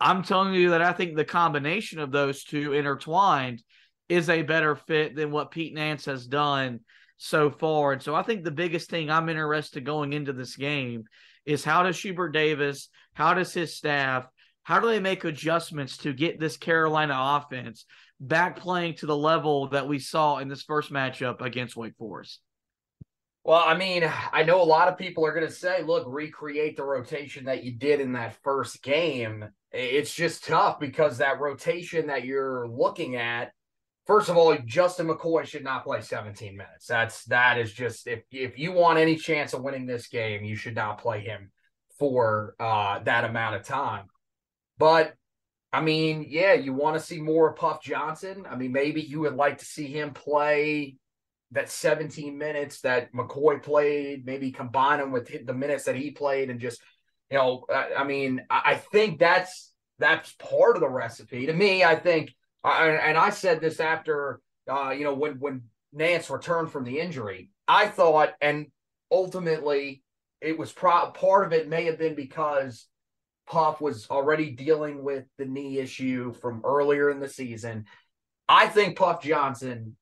[0.00, 3.62] I'm telling you that I think the combination of those two intertwined
[4.08, 6.80] is a better fit than what Pete Nance has done
[7.16, 7.92] so far.
[7.92, 11.04] And so I think the biggest thing I'm interested going into this game
[11.44, 14.26] is how does Hubert Davis, how does his staff,
[14.64, 17.84] how do they make adjustments to get this Carolina offense
[18.20, 22.40] back playing to the level that we saw in this first matchup against Wake Forest?
[23.46, 26.76] Well, I mean, I know a lot of people are going to say, look, recreate
[26.76, 29.44] the rotation that you did in that first game.
[29.70, 33.52] It's just tough because that rotation that you're looking at,
[34.04, 36.88] first of all, Justin McCoy should not play 17 minutes.
[36.88, 40.56] That's that is just if if you want any chance of winning this game, you
[40.56, 41.52] should not play him
[42.00, 44.06] for uh, that amount of time.
[44.76, 45.14] But
[45.72, 48.44] I mean, yeah, you want to see more of Puff Johnson.
[48.50, 50.96] I mean, maybe you would like to see him play
[51.56, 56.50] that 17 minutes that McCoy played, maybe combine them with the minutes that he played,
[56.50, 56.82] and just
[57.30, 61.46] you know, I, I mean, I think that's that's part of the recipe.
[61.46, 64.40] To me, I think, and I said this after,
[64.70, 65.62] uh, you know, when when
[65.94, 68.66] Nance returned from the injury, I thought, and
[69.10, 70.02] ultimately,
[70.42, 72.86] it was pro- part of it may have been because
[73.48, 77.86] Puff was already dealing with the knee issue from earlier in the season.
[78.46, 79.96] I think Puff Johnson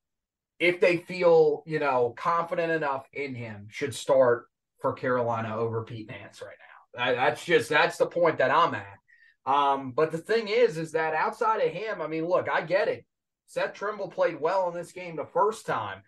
[0.59, 4.45] if they feel, you know, confident enough in him, should start
[4.79, 6.55] for Carolina over Pete Nance right
[6.97, 7.15] now.
[7.15, 8.97] That's just that's the point that I'm at.
[9.45, 12.87] Um, but the thing is, is that outside of him, I mean, look, I get
[12.87, 13.05] it.
[13.47, 16.01] Seth Trimble played well in this game the first time,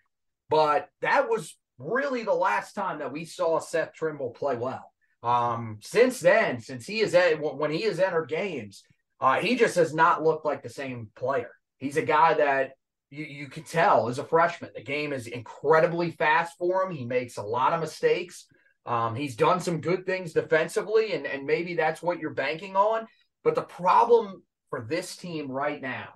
[0.50, 4.92] but that was really the last time that we saw Seth Trimble play well.
[5.22, 8.82] Um, since then, since he is at when he has entered games,
[9.20, 11.50] uh, he just has not looked like the same player.
[11.78, 12.72] He's a guy that
[13.10, 16.94] you, you could tell as a freshman, the game is incredibly fast for him.
[16.94, 18.46] He makes a lot of mistakes.
[18.86, 23.06] Um, he's done some good things defensively, and, and maybe that's what you're banking on.
[23.44, 26.08] But the problem for this team right now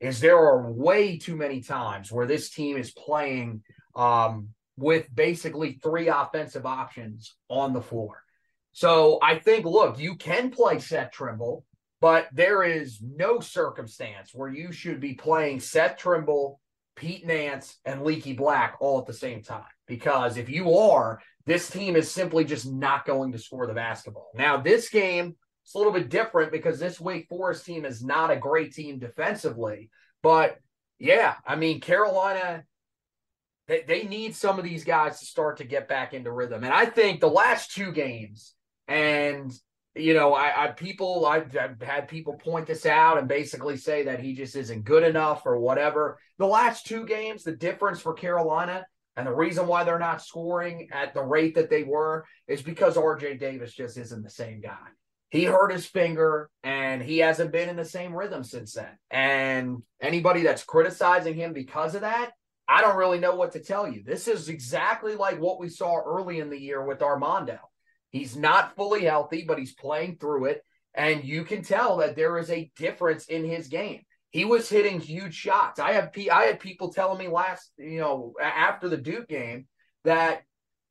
[0.00, 3.62] is there are way too many times where this team is playing
[3.96, 8.22] um, with basically three offensive options on the floor.
[8.72, 11.64] So I think, look, you can play Seth Trimble
[12.00, 16.60] but there is no circumstance where you should be playing Seth Trimble,
[16.94, 19.62] Pete Nance, and Leaky Black all at the same time.
[19.86, 24.30] Because if you are, this team is simply just not going to score the basketball.
[24.34, 28.30] Now, this game is a little bit different because this Wake Forest team is not
[28.30, 29.90] a great team defensively.
[30.22, 30.58] But
[30.98, 32.64] yeah, I mean, Carolina,
[33.66, 36.64] they, they need some of these guys to start to get back into rhythm.
[36.64, 38.54] And I think the last two games,
[38.86, 39.52] and
[39.98, 44.04] you know, I, I people I've, I've, had people point this out and basically say
[44.04, 46.18] that he just isn't good enough or whatever.
[46.38, 50.88] The last two games, the difference for Carolina and the reason why they're not scoring
[50.92, 54.86] at the rate that they were is because RJ Davis just isn't the same guy.
[55.30, 58.96] He hurt his finger and he hasn't been in the same rhythm since then.
[59.10, 62.30] And anybody that's criticizing him because of that,
[62.68, 64.02] I don't really know what to tell you.
[64.04, 67.58] This is exactly like what we saw early in the year with Armando.
[68.10, 70.64] He's not fully healthy, but he's playing through it.
[70.94, 74.02] And you can tell that there is a difference in his game.
[74.30, 75.80] He was hitting huge shots.
[75.80, 79.66] I have I had people telling me last, you know, after the Duke game
[80.04, 80.42] that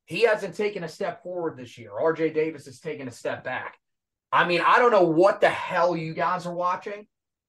[0.05, 1.91] he hasn't taken a step forward this year.
[1.91, 3.77] RJ Davis has taken a step back.
[4.31, 7.07] I mean, I don't know what the hell you guys are watching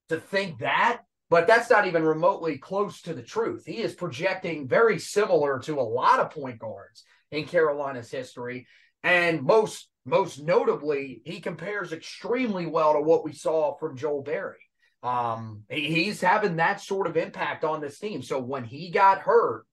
[0.09, 3.63] to think that, but that's not even remotely close to the truth.
[3.65, 8.67] He is projecting very similar to a lot of point guards in Carolina's history.
[9.03, 14.57] And most most notably, he compares extremely well to what we saw from Joel Berry.
[15.03, 18.21] Um, he's having that sort of impact on this team.
[18.21, 19.65] So when he got hurt,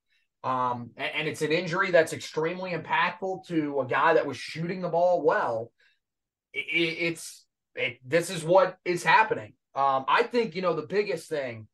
[0.45, 4.89] Um, and, it's an injury that's extremely impactful to a guy that was shooting the
[4.89, 5.73] ball well.
[6.53, 9.55] It, it's it, this is what is happening.
[9.75, 11.67] Um, I think you know the biggest thing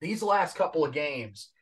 [0.00, 1.52] these last couple of games,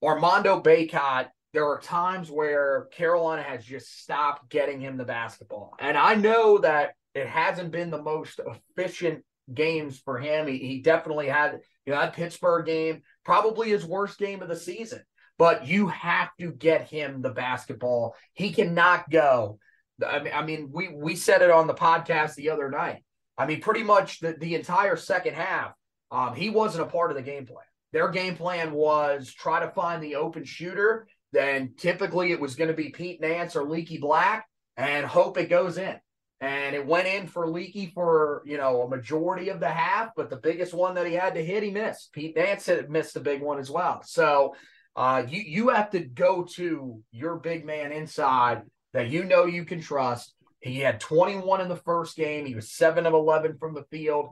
[0.00, 1.26] Armando Bacot.
[1.52, 6.58] There are times where Carolina has just stopped getting him the basketball, and I know
[6.58, 8.40] that it hasn't been the most
[8.76, 10.46] efficient games for him.
[10.46, 14.56] He, he definitely had, you know, that Pittsburgh game, probably his worst game of the
[14.56, 15.02] season.
[15.38, 18.14] But you have to get him the basketball.
[18.34, 19.58] He cannot go.
[20.06, 23.02] I mean, I mean, we we said it on the podcast the other night.
[23.36, 25.72] I mean, pretty much the, the entire second half,
[26.10, 27.64] um, he wasn't a part of the game plan.
[27.92, 31.08] Their game plan was try to find the open shooter.
[31.32, 35.48] Then typically it was going to be Pete Nance or Leaky Black and hope it
[35.48, 35.98] goes in
[36.40, 40.30] and it went in for Leaky for you know a majority of the half, but
[40.30, 42.12] the biggest one that he had to hit, he missed.
[42.12, 44.02] Pete Nance had missed the big one as well.
[44.04, 44.54] So
[44.96, 48.62] uh, you you have to go to your big man inside
[48.92, 50.34] that you know you can trust.
[50.60, 52.44] He had 21 in the first game.
[52.44, 54.30] He was seven of 11 from the field.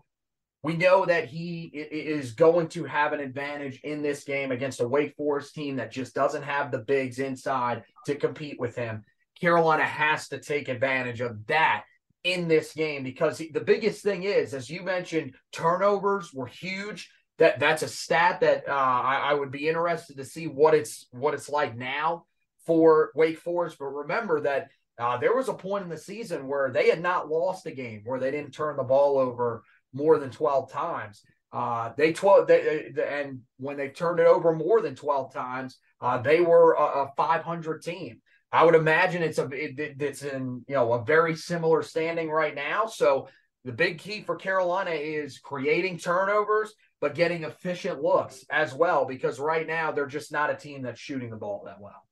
[0.63, 4.89] We know that he is going to have an advantage in this game against a
[4.89, 9.05] Wake Forest team that just doesn't have the bigs inside to compete with him.
[9.41, 11.85] Carolina has to take advantage of that
[12.25, 17.11] in this game because the biggest thing is, as you mentioned, turnovers were huge.
[17.39, 21.07] That that's a stat that uh, I, I would be interested to see what it's
[21.13, 22.25] what it's like now
[22.67, 23.77] for Wake Forest.
[23.79, 27.29] But remember that uh, there was a point in the season where they had not
[27.29, 31.23] lost a game where they didn't turn the ball over more than 12 times.
[31.53, 36.19] Uh, they 12 they, and when they turned it over more than 12 times, uh,
[36.19, 38.21] they were a, a 500 team.
[38.53, 42.55] I would imagine it's a it, it's in you know a very similar standing right
[42.55, 42.87] now.
[42.87, 43.29] So
[43.65, 49.05] the big key for Carolina is creating turnovers, but getting efficient looks as well.
[49.05, 52.03] Because right now they're just not a team that's shooting the ball that well.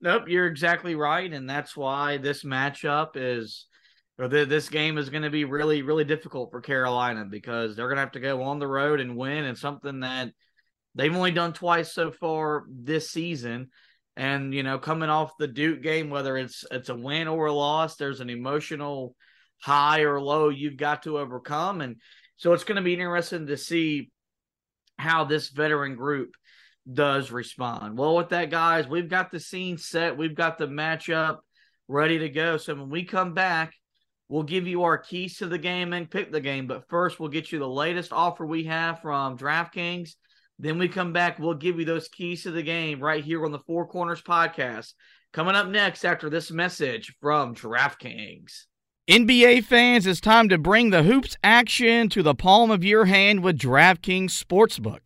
[0.00, 3.66] Nope, you're exactly right, and that's why this matchup is,
[4.26, 8.02] this game is going to be really, really difficult for Carolina because they're going to
[8.02, 10.30] have to go on the road and win, and something that
[10.96, 13.68] they've only done twice so far this season.
[14.16, 17.52] And you know, coming off the Duke game, whether it's it's a win or a
[17.52, 19.14] loss, there's an emotional
[19.60, 21.80] high or low you've got to overcome.
[21.80, 21.96] And
[22.36, 24.10] so it's going to be interesting to see
[24.98, 26.34] how this veteran group
[26.92, 27.96] does respond.
[27.96, 31.38] Well, with that, guys, we've got the scene set, we've got the matchup
[31.86, 32.56] ready to go.
[32.56, 33.74] So when we come back,
[34.28, 36.66] we'll give you our keys to the game and pick the game.
[36.66, 40.14] But first, we'll get you the latest offer we have from DraftKings
[40.58, 41.38] then we come back.
[41.38, 44.94] We'll give you those keys to the game right here on the Four Corners podcast.
[45.32, 48.64] Coming up next after this message from DraftKings.
[49.08, 53.42] NBA fans, it's time to bring the hoops action to the palm of your hand
[53.42, 55.00] with DraftKings Sportsbook,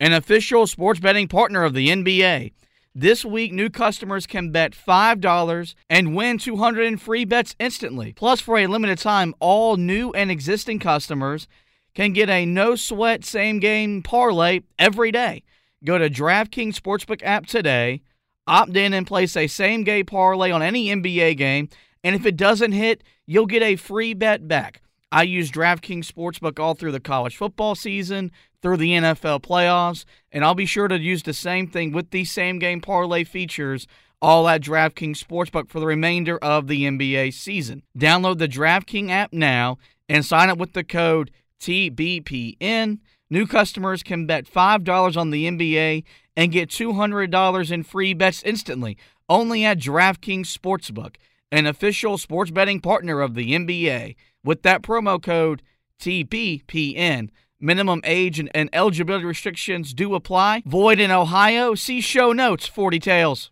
[0.00, 2.52] an official sports betting partner of the NBA.
[2.98, 8.14] This week, new customers can bet $5 and win 200 in free bets instantly.
[8.14, 11.46] Plus, for a limited time, all new and existing customers
[11.94, 15.42] can get a no sweat same game parlay every day.
[15.84, 18.00] Go to DraftKings Sportsbook app today,
[18.46, 21.68] opt in and place a same game parlay on any NBA game,
[22.02, 24.80] and if it doesn't hit, you'll get a free bet back.
[25.12, 28.32] I use DraftKings Sportsbook all through the college football season,
[28.66, 32.32] through the NFL playoffs, and I'll be sure to use the same thing with these
[32.32, 33.86] same game parlay features
[34.20, 37.84] all at DraftKings Sportsbook for the remainder of the NBA season.
[37.96, 42.98] Download the DraftKings app now and sign up with the code TBPN.
[43.30, 46.02] New customers can bet $5 on the NBA
[46.36, 48.98] and get $200 in free bets instantly
[49.28, 51.14] only at DraftKings Sportsbook,
[51.52, 54.16] an official sports betting partner of the NBA.
[54.42, 55.62] With that promo code
[56.00, 60.62] TBPN, minimum age and, and eligibility restrictions do apply.
[60.66, 61.74] Void in Ohio.
[61.74, 63.50] See show notes for details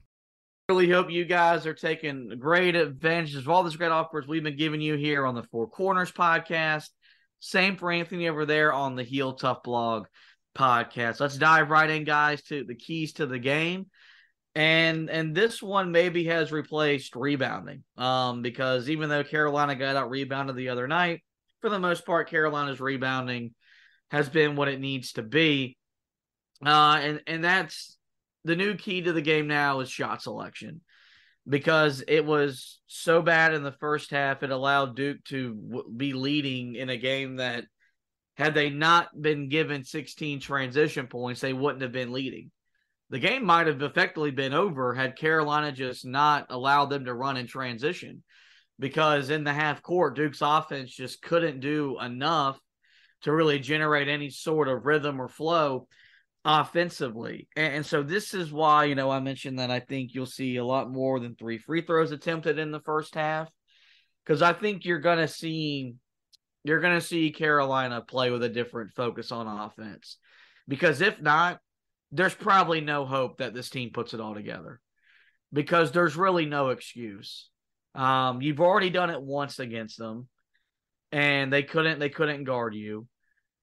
[0.71, 4.57] really hope you guys are taking great advantages of all these great offers we've been
[4.57, 6.89] giving you here on the Four Corners podcast.
[7.41, 10.07] Same for Anthony over there on the Heel Tough blog
[10.57, 11.21] podcast.
[11.21, 13.87] Let's dive right in, guys, to the keys to the game.
[14.55, 17.83] And and this one maybe has replaced rebounding.
[17.99, 21.23] Um, because even though Carolina got out rebounded the other night,
[21.61, 23.53] for the most part, Carolina's rebounding
[24.15, 25.77] has been what it needs to be.
[26.65, 27.99] Uh, and and that's
[28.45, 30.81] the new key to the game now is shot selection
[31.49, 34.45] because it was so bad in the first half.
[34.45, 37.65] It allowed Duke to w- be leading in a game that,
[38.37, 42.53] had they not been given 16 transition points, they wouldn't have been leading.
[43.11, 47.37] The game might have effectively been over had Carolina just not allowed them to run
[47.37, 48.23] in transition
[48.79, 52.61] because in the half court, Duke's offense just couldn't do enough
[53.25, 55.89] to really generate any sort of rhythm or flow
[56.45, 57.49] offensively.
[57.57, 60.57] And, and, so this is why, you know, I mentioned that I think you'll see
[60.57, 63.51] a lot more than three free throws attempted in the first half.
[64.25, 65.95] Because I think you're gonna see
[66.65, 70.19] you're gonna see Carolina play with a different focus on offense.
[70.67, 71.61] Because if not,
[72.13, 74.81] there's probably no hope that this team puts it all together.
[75.53, 77.51] Because there's really no excuse.
[77.95, 80.29] Um, you've already done it once against them,
[81.13, 83.07] and they couldn't they couldn't guard you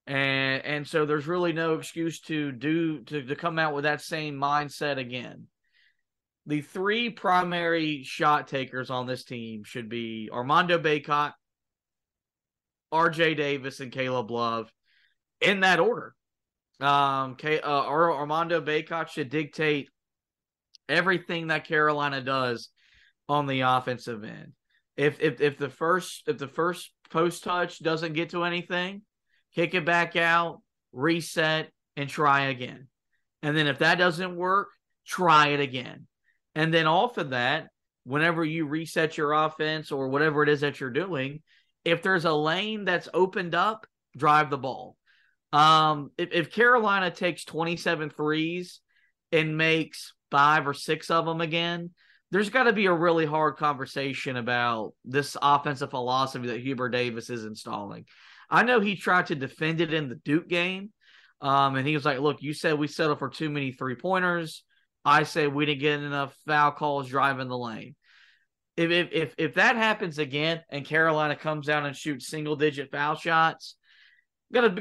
[0.07, 4.01] and and so there's really no excuse to do to, to come out with that
[4.01, 5.47] same mindset again.
[6.47, 11.33] The three primary shot takers on this team should be armando bacot
[12.91, 14.71] rj davis and caleb love
[15.39, 16.15] in that order.
[16.79, 19.89] Um K, uh, armando bacot should dictate
[20.89, 22.69] everything that carolina does
[23.29, 24.53] on the offensive end.
[24.97, 29.03] If if if the first if the first post touch doesn't get to anything
[29.55, 32.87] kick it back out, reset, and try again.
[33.43, 34.69] And then if that doesn't work,
[35.05, 36.07] try it again.
[36.55, 37.67] And then off of that,
[38.03, 41.41] whenever you reset your offense or whatever it is that you're doing,
[41.85, 44.95] if there's a lane that's opened up, drive the ball.
[45.53, 48.79] Um, if, if Carolina takes 27 threes
[49.31, 51.91] and makes five or six of them again,
[52.31, 57.29] there's got to be a really hard conversation about this offensive philosophy that Hubert Davis
[57.29, 58.05] is installing.
[58.51, 60.91] I know he tried to defend it in the Duke game.
[61.39, 64.63] Um, and he was like, look, you said we settled for too many three pointers.
[65.03, 67.95] I say we didn't get enough foul calls driving the lane.
[68.77, 72.91] If, if if if that happens again and Carolina comes out and shoots single digit
[72.91, 73.75] foul shots,
[74.51, 74.71] there's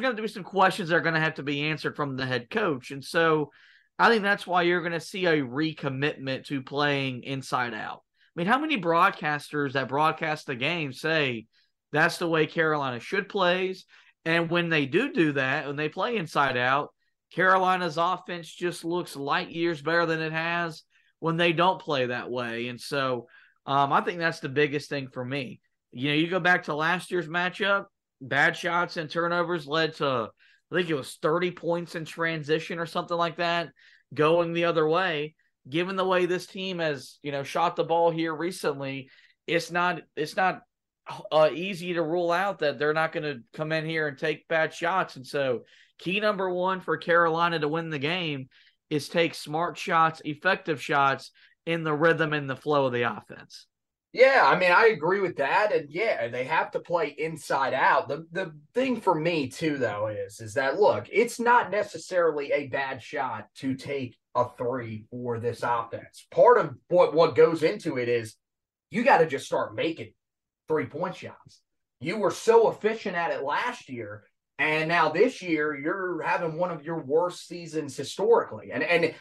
[0.00, 2.26] going to be some questions that are going to have to be answered from the
[2.26, 2.90] head coach.
[2.90, 3.50] And so
[3.98, 8.02] I think that's why you're going to see a recommitment to playing inside out.
[8.02, 11.46] I mean, how many broadcasters that broadcast the game say
[11.92, 13.84] that's the way Carolina should plays.
[14.24, 16.90] And when they do do that, when they play inside out,
[17.32, 20.82] Carolina's offense just looks light years better than it has
[21.20, 22.68] when they don't play that way.
[22.68, 23.28] And so
[23.66, 25.60] um, I think that's the biggest thing for me.
[25.92, 27.86] You know, you go back to last year's matchup,
[28.20, 30.30] bad shots and turnovers led to,
[30.70, 33.70] I think it was 30 points in transition or something like that
[34.12, 35.34] going the other way.
[35.68, 39.10] Given the way this team has, you know, shot the ball here recently,
[39.46, 40.62] it's not it's not
[41.32, 44.48] uh, easy to rule out that they're not going to come in here and take
[44.48, 45.16] bad shots.
[45.16, 45.64] And so,
[45.98, 48.48] key number one for Carolina to win the game
[48.88, 51.30] is take smart shots, effective shots
[51.66, 53.66] in the rhythm and the flow of the offense.
[54.12, 58.08] Yeah, I mean, I agree with that, and yeah, they have to play inside out.
[58.08, 62.66] the The thing for me too, though, is is that look, it's not necessarily a
[62.66, 66.26] bad shot to take a three for this offense.
[66.32, 68.34] Part of what what goes into it is
[68.90, 70.12] you got to just start making
[70.70, 71.60] three point shots.
[72.00, 74.24] You were so efficient at it last year.
[74.58, 78.70] And now this year, you're having one of your worst seasons historically.
[78.72, 79.14] And and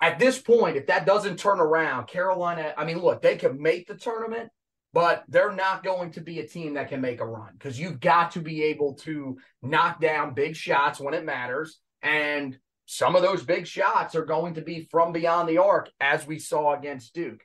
[0.00, 3.88] at this point, if that doesn't turn around, Carolina, I mean, look, they can make
[3.88, 4.50] the tournament,
[4.92, 8.00] but they're not going to be a team that can make a run because you've
[8.00, 11.80] got to be able to knock down big shots when it matters.
[12.02, 16.26] And some of those big shots are going to be from beyond the arc, as
[16.26, 17.42] we saw against Duke.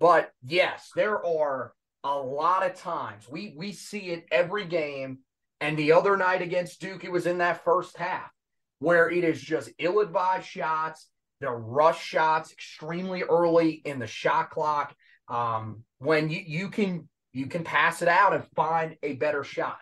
[0.00, 1.72] But yes, there are
[2.04, 3.28] a lot of times.
[3.28, 5.18] We we see it every game.
[5.60, 8.30] And the other night against Duke, it was in that first half
[8.80, 11.08] where it is just ill-advised shots,
[11.40, 14.92] the rush shots extremely early in the shot clock.
[15.28, 19.78] Um, when you you can you can pass it out and find a better shot.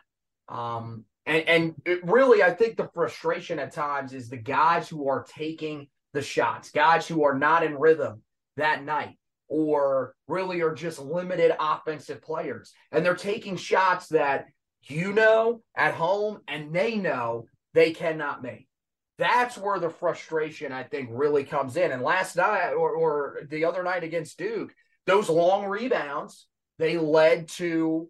[0.49, 5.25] Um, and and really, I think the frustration at times is the guys who are
[5.25, 8.23] taking the shots, guys who are not in rhythm
[8.57, 9.17] that night
[9.51, 12.73] or really are just limited offensive players.
[12.93, 14.47] And they're taking shots that
[14.85, 18.69] you know at home and they know they cannot make.
[19.19, 21.91] That's where the frustration, I think, really comes in.
[21.91, 24.73] And last night or, or the other night against Duke,
[25.07, 26.47] those long rebounds,
[26.79, 28.09] they led to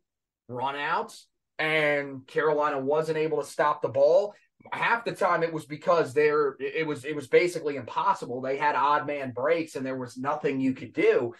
[0.48, 1.24] runouts,
[1.58, 4.34] and Carolina wasn't able to stop the ball
[4.72, 8.40] half the time it was because there it was it was basically impossible.
[8.40, 11.34] They had odd man breaks and there was nothing you could do.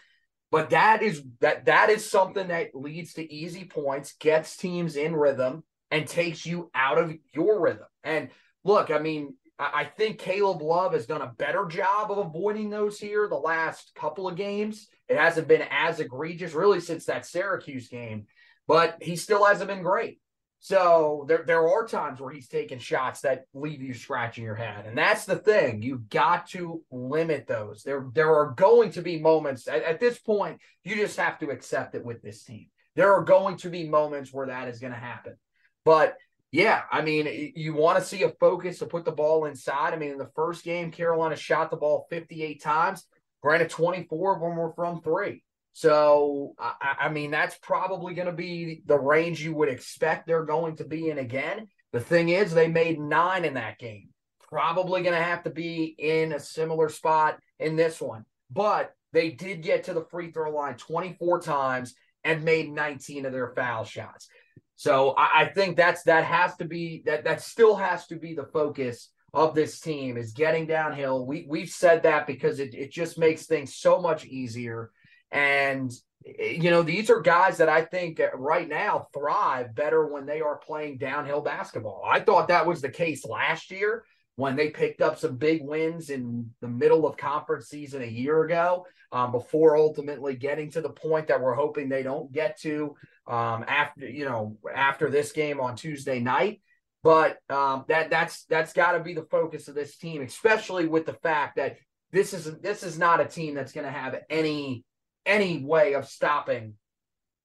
[0.51, 5.14] But that is that that is something that leads to easy points, gets teams in
[5.14, 7.87] rhythm, and takes you out of your rhythm.
[8.03, 8.31] And
[8.64, 12.99] look, I mean, I think Caleb Love has done a better job of avoiding those
[12.99, 14.89] here the last couple of games.
[15.09, 18.27] It hasn't been as egregious really since that Syracuse game,
[18.66, 20.18] but he still hasn't been great.
[20.63, 24.85] So there, there are times where he's taking shots that leave you scratching your head.
[24.87, 25.81] And that's the thing.
[25.81, 27.83] You've got to limit those.
[27.83, 31.49] There, there are going to be moments at, at this point, you just have to
[31.49, 32.67] accept it with this team.
[32.95, 35.37] There are going to be moments where that is going to happen.
[35.85, 36.17] But
[36.53, 39.95] Yeah, I mean, you want to see a focus to put the ball inside.
[39.95, 43.07] I mean, in the first game, Carolina shot the ball 58 times.
[43.41, 45.43] Granted, 24 of them were from three.
[45.73, 50.45] So, I, I mean, that's probably going to be the range you would expect they're
[50.45, 51.68] going to be in again.
[51.93, 54.09] The thing is, they made nine in that game.
[54.51, 58.25] Probably going to have to be in a similar spot in this one.
[58.51, 61.95] But they did get to the free throw line 24 times
[62.25, 64.29] and made 19 of their foul shots.
[64.77, 68.35] So I, I think that's that has to be that that still has to be
[68.35, 71.27] the focus of this team is getting downhill.
[71.27, 74.91] We we've said that because it, it just makes things so much easier.
[75.31, 75.93] And
[76.24, 80.59] you know, these are guys that I think right now thrive better when they are
[80.59, 82.03] playing downhill basketball.
[82.07, 84.05] I thought that was the case last year
[84.37, 88.43] when they picked up some big wins in the middle of conference season a year
[88.45, 92.95] ago, um, before ultimately getting to the point that we're hoping they don't get to
[93.26, 96.61] um, after you know after this game on Tuesday night.
[97.03, 101.07] But um, that that's that's got to be the focus of this team, especially with
[101.07, 101.78] the fact that
[102.12, 104.85] this is this is not a team that's going to have any
[105.31, 106.74] any way of stopping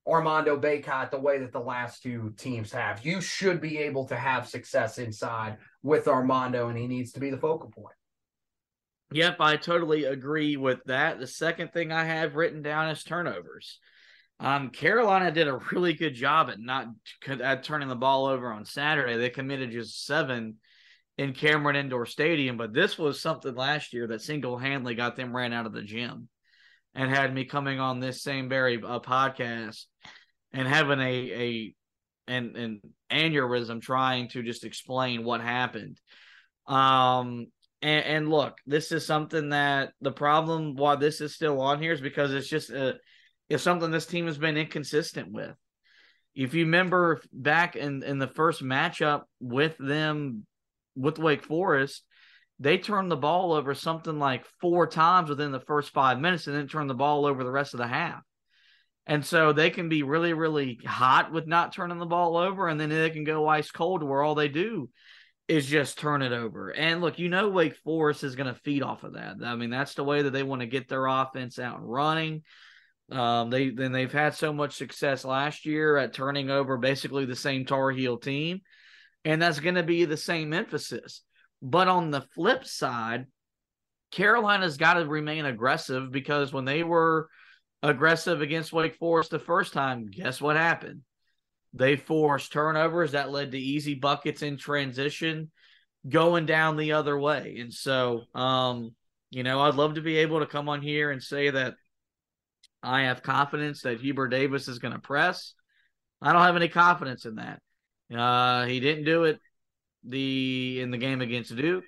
[0.08, 3.06] Armando Bacot the way that the last two teams have.
[3.06, 7.30] You should be able to have success inside with Armando, and he needs to be
[7.30, 7.96] the focal point.
[9.12, 11.20] Yep, I totally agree with that.
[11.20, 13.80] The second thing I have written down is turnovers.
[14.40, 16.88] Um, Carolina did a really good job at not
[17.40, 19.16] at turning the ball over on Saturday.
[19.16, 20.56] They committed just seven
[21.18, 25.36] in Cameron Indoor Stadium, but this was something last year that single handedly got them
[25.36, 26.28] ran out of the gym,
[26.96, 29.84] and had me coming on this same very uh, podcast
[30.54, 31.76] and having a a
[32.28, 32.82] an an
[33.12, 36.00] aneurysm trying to just explain what happened.
[36.68, 37.48] Um,
[37.82, 41.92] and, and look, this is something that the problem why this is still on here
[41.92, 42.96] is because it's just a
[43.50, 45.56] is something this team has been inconsistent with.
[46.34, 50.46] If you remember back in, in the first matchup with them
[50.96, 52.04] with Wake Forest,
[52.60, 56.56] they turned the ball over something like four times within the first five minutes and
[56.56, 58.22] then turned the ball over the rest of the half.
[59.08, 62.80] And so they can be really, really hot with not turning the ball over, and
[62.80, 64.90] then they can go ice cold where all they do
[65.48, 66.72] is just turn it over.
[66.72, 69.36] And look, you know, Wake Forest is going to feed off of that.
[69.44, 72.42] I mean, that's the way that they want to get their offense out and running.
[73.12, 77.36] Um, they then they've had so much success last year at turning over basically the
[77.36, 78.62] same Tar Heel team,
[79.24, 81.22] and that's going to be the same emphasis.
[81.66, 83.26] But on the flip side,
[84.12, 87.28] Carolina's got to remain aggressive because when they were
[87.82, 91.02] aggressive against Wake Forest the first time, guess what happened?
[91.74, 95.50] They forced turnovers that led to easy buckets in transition
[96.08, 97.58] going down the other way.
[97.60, 98.94] And so, um,
[99.32, 101.74] you know, I'd love to be able to come on here and say that
[102.84, 105.56] I have confidence that Hubert Davis is going to press.
[106.22, 107.60] I don't have any confidence in that.
[108.16, 109.40] Uh, he didn't do it
[110.08, 111.86] the in the game against Duke.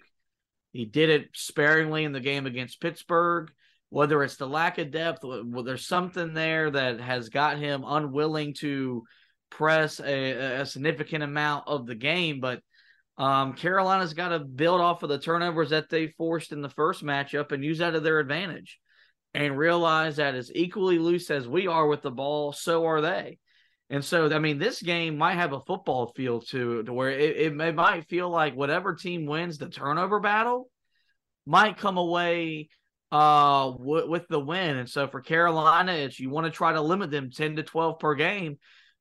[0.73, 3.51] He did it sparingly in the game against Pittsburgh.
[3.89, 8.53] Whether it's the lack of depth, well, there's something there that has got him unwilling
[8.55, 9.03] to
[9.49, 12.41] press a, a significant amount of the game.
[12.41, 12.61] But
[13.17, 17.03] um, Carolina's got to build off of the turnovers that they forced in the first
[17.03, 18.79] matchup and use that to their advantage
[19.33, 23.37] and realize that as equally loose as we are with the ball, so are they.
[23.89, 27.37] And so, I mean, this game might have a football feel to to where it,
[27.37, 30.69] it, it might feel like whatever team wins the turnover battle
[31.45, 32.69] might come away
[33.11, 34.77] uh w- with the win.
[34.77, 37.99] And so for Carolina, it's you want to try to limit them 10 to 12
[37.99, 38.57] per game.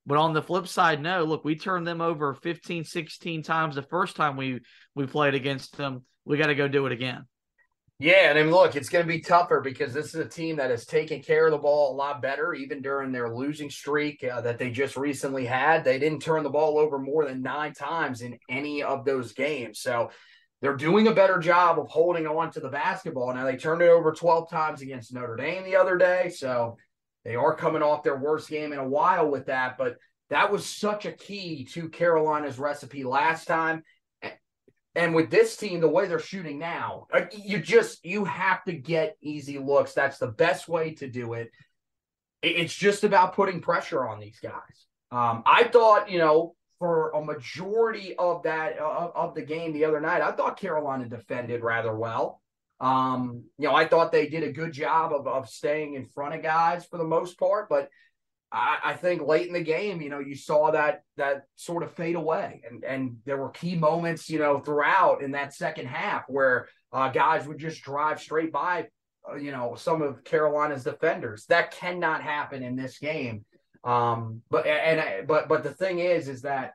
[0.07, 3.83] But on the flip side, no, look, we turned them over 15, 16 times the
[3.83, 4.61] first time we
[4.95, 6.05] we played against them.
[6.25, 7.25] We got to go do it again.
[7.99, 10.57] Yeah, and I mean, look, it's going to be tougher because this is a team
[10.57, 14.23] that has taken care of the ball a lot better, even during their losing streak
[14.23, 15.83] uh, that they just recently had.
[15.83, 19.81] They didn't turn the ball over more than nine times in any of those games.
[19.81, 20.11] So
[20.61, 23.33] they're doing a better job of holding on to the basketball.
[23.33, 26.29] Now, they turned it over 12 times against Notre Dame the other day.
[26.29, 26.77] So
[27.25, 29.79] they are coming off their worst game in a while with that.
[29.79, 29.97] But
[30.29, 33.83] that was such a key to Carolina's recipe last time.
[34.97, 38.73] And with this team, the way they're shooting now, uh, you just you have to
[38.73, 39.93] get easy looks.
[39.93, 41.51] That's the best way to do it.
[42.43, 44.87] It's just about putting pressure on these guys.
[45.13, 49.85] Um, I thought, you know, for a majority of that uh, of the game the
[49.85, 52.41] other night, I thought Carolina defended rather well.
[52.81, 56.35] Um, you know, I thought they did a good job of, of staying in front
[56.35, 57.91] of guys for the most part, but
[58.53, 61.93] I, I, think late in the game, you know, you saw that that sort of
[61.93, 66.25] fade away, and and there were key moments, you know, throughout in that second half
[66.29, 68.87] where uh, guys would just drive straight by,
[69.29, 71.45] uh, you know, some of Carolina's defenders.
[71.47, 73.45] That cannot happen in this game.
[73.83, 76.75] Um, but and but but the thing is, is that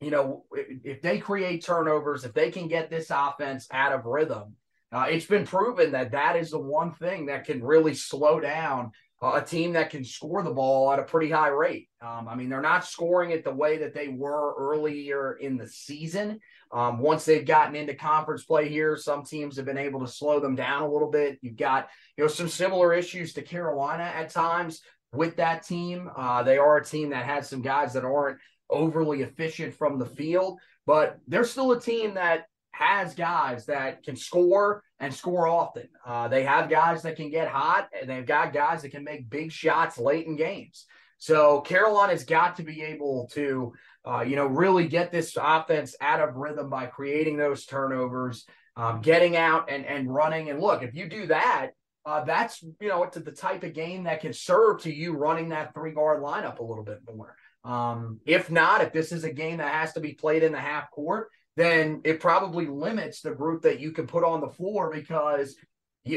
[0.00, 4.56] you know, if they create turnovers, if they can get this offense out of rhythm,
[4.90, 8.90] uh, it's been proven that that is the one thing that can really slow down
[9.22, 11.88] a team that can score the ball at a pretty high rate.
[12.00, 15.68] Um, I mean, they're not scoring it the way that they were earlier in the
[15.68, 16.40] season.
[16.72, 20.40] Um, once they've gotten into conference play here, some teams have been able to slow
[20.40, 21.38] them down a little bit.
[21.40, 24.80] You've got, you know, some similar issues to Carolina at times
[25.12, 26.10] with that team.
[26.16, 28.38] Uh, they are a team that has some guys that aren't
[28.70, 34.16] overly efficient from the field, but they're still a team that has guys that can
[34.16, 35.88] score and score often.
[36.04, 39.30] Uh, they have guys that can get hot, and they've got guys that can make
[39.30, 40.86] big shots late in games.
[41.18, 43.72] So Carolina's got to be able to,
[44.04, 48.44] uh, you know, really get this offense out of rhythm by creating those turnovers,
[48.76, 50.50] um, getting out and and running.
[50.50, 51.70] And look, if you do that,
[52.04, 55.50] uh, that's you know it's the type of game that can serve to you running
[55.50, 57.36] that three guard lineup a little bit more.
[57.64, 60.58] Um, if not, if this is a game that has to be played in the
[60.58, 64.90] half court, then it probably limits the group that you can put on the floor
[64.92, 65.56] because,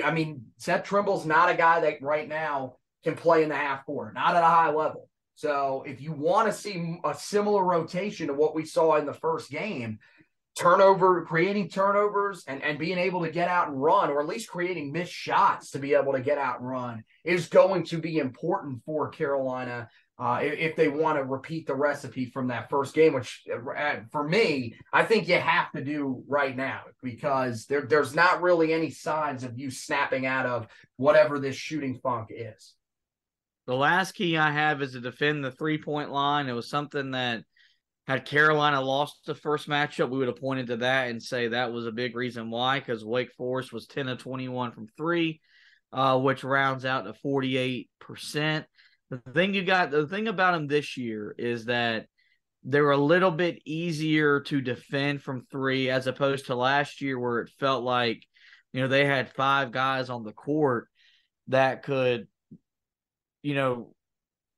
[0.03, 3.86] I mean, Seth Trimble's not a guy that right now can play in the half
[3.86, 5.09] court, not at a high level.
[5.36, 9.13] So if you want to see a similar rotation to what we saw in the
[9.13, 9.99] first game,
[10.57, 14.47] turnover, creating turnovers and, and being able to get out and run, or at least
[14.47, 18.17] creating missed shots to be able to get out and run, is going to be
[18.17, 23.13] important for Carolina uh, if they want to repeat the recipe from that first game,
[23.13, 28.16] which uh, for me, I think you have to do right now because there, there's
[28.16, 32.74] not really any signs of you snapping out of whatever this shooting funk is.
[33.68, 36.47] The last key I have is to defend the three point line.
[36.47, 37.43] It was something that
[38.07, 41.74] had Carolina lost the first matchup, we would have pointed to that and say that
[41.74, 45.41] was a big reason why, because Wake Forest was 10 of 21 from three,
[45.91, 48.66] uh, which rounds out to 48%.
[49.10, 52.08] The thing you got, the thing about them this year is that
[52.64, 57.41] they're a little bit easier to defend from three as opposed to last year where
[57.41, 58.26] it felt like,
[58.74, 60.88] you know, they had five guys on the court
[61.47, 62.28] that could,
[63.43, 63.93] you know,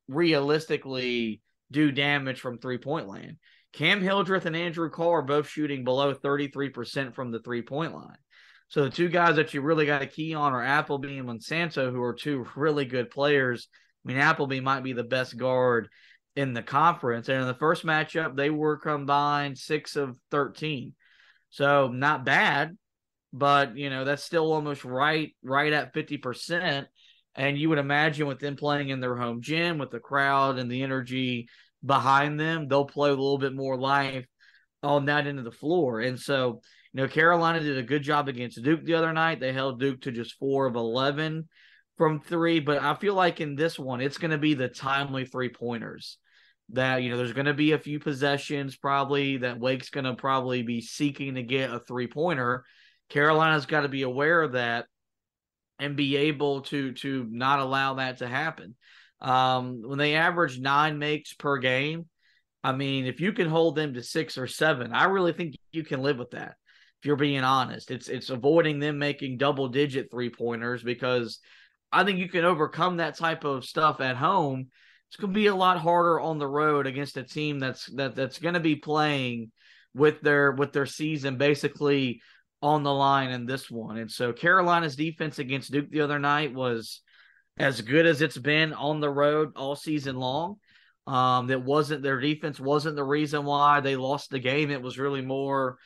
[0.08, 3.38] realistically do damage from three point land.
[3.74, 8.18] Cam Hildreth and Andrew Carr are both shooting below 33% from the three point line.
[8.70, 11.91] So the two guys that you really got to key on are Appleby and Monsanto,
[11.91, 13.68] who are two really good players
[14.06, 15.89] I mean, Appleby might be the best guard
[16.36, 17.30] in the conference.
[17.30, 20.93] And in the first matchup, they were combined six of 13.
[21.50, 22.78] So not bad,
[23.34, 26.86] but you know, that's still almost right, right at 50%.
[27.36, 30.72] And you would imagine with them playing in their home gym with the crowd and
[30.72, 31.48] the energy
[31.86, 34.26] behind them, they'll play a little bit more life
[34.84, 36.02] on that end of the floor.
[36.02, 36.62] And so,
[36.93, 39.39] you know, Carolina did a good job against Duke the other night.
[39.39, 41.48] They held Duke to just four of 11
[41.98, 45.26] from three, but I feel like in this one, it's going to be the timely
[45.26, 46.18] three pointers.
[46.74, 50.16] That, you know, there's going to be a few possessions probably that Wake's going to
[50.16, 52.66] probably be seeking to get a three pointer.
[53.10, 54.86] Carolina's got to be aware of that
[55.80, 58.76] and be able to to not allow that to happen.
[59.22, 62.06] Um, when they average nine makes per game,
[62.64, 65.84] I mean, if you can hold them to six or seven, I really think you
[65.84, 66.56] can live with that.
[67.00, 71.39] If you're being honest, it's it's avoiding them making double digit three pointers because
[71.91, 74.67] I think you can overcome that type of stuff at home.
[75.09, 78.15] It's going to be a lot harder on the road against a team that's that
[78.15, 79.51] that's going to be playing
[79.93, 82.21] with their with their season basically
[82.61, 83.97] on the line in this one.
[83.97, 87.01] And so Carolina's defense against Duke the other night was
[87.57, 90.57] as good as it's been on the road all season long.
[91.05, 94.69] Um, that wasn't their defense wasn't the reason why they lost the game.
[94.71, 95.77] It was really more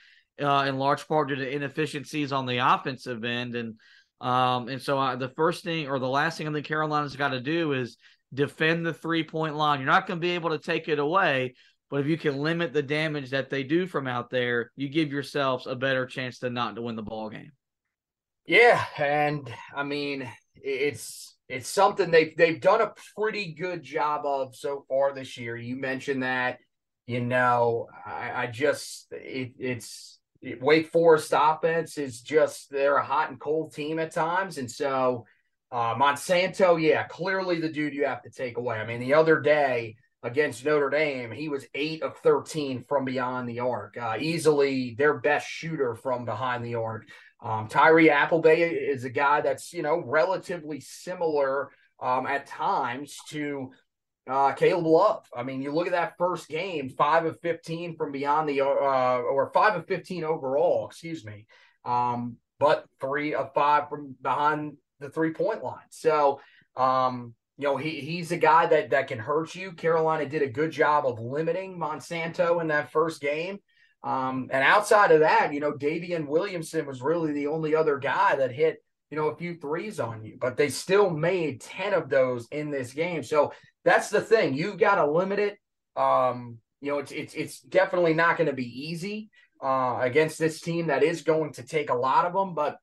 [0.41, 3.55] uh, in large part due to inefficiencies on the offensive end.
[3.55, 3.75] And
[4.21, 7.29] um, and so uh, the first thing or the last thing I think Carolina's got
[7.29, 7.97] to do is
[8.33, 9.79] defend the three point line.
[9.79, 11.55] You're not going to be able to take it away,
[11.89, 15.11] but if you can limit the damage that they do from out there, you give
[15.11, 17.51] yourselves a better chance to not to win the ball game.
[18.45, 24.55] Yeah, and I mean it's it's something they've they've done a pretty good job of
[24.55, 25.57] so far this year.
[25.57, 26.59] You mentioned that,
[27.07, 30.19] you know, I, I just it, it's
[30.59, 35.25] Wake Forest offense is just they're a hot and cold team at times, and so
[35.71, 38.77] uh, Monsanto, yeah, clearly the dude you have to take away.
[38.77, 43.47] I mean, the other day against Notre Dame, he was eight of thirteen from beyond
[43.47, 47.07] the arc, uh, easily their best shooter from behind the arc.
[47.41, 51.69] Um, Tyree Appleby is a guy that's you know relatively similar
[52.01, 53.71] um, at times to
[54.29, 55.27] uh, Caleb Love.
[55.35, 58.65] I mean, you look at that first game, five of 15 from beyond the, uh,
[58.65, 61.45] or five of 15 overall, excuse me.
[61.85, 65.79] Um, but three of five from behind the three point line.
[65.89, 66.39] So,
[66.77, 69.71] um, you know, he he's a guy that that can hurt you.
[69.71, 73.59] Carolina did a good job of limiting Monsanto in that first game.
[74.03, 78.35] Um, and outside of that, you know, Daivien Williamson was really the only other guy
[78.35, 82.09] that hit, you know, a few threes on you, but they still made 10 of
[82.09, 83.21] those in this game.
[83.23, 83.51] So
[83.83, 84.53] that's the thing.
[84.53, 85.57] You've got to limit it.
[86.01, 89.29] Um, you know, it's it's it's definitely not going to be easy
[89.61, 92.55] uh, against this team that is going to take a lot of them.
[92.55, 92.77] But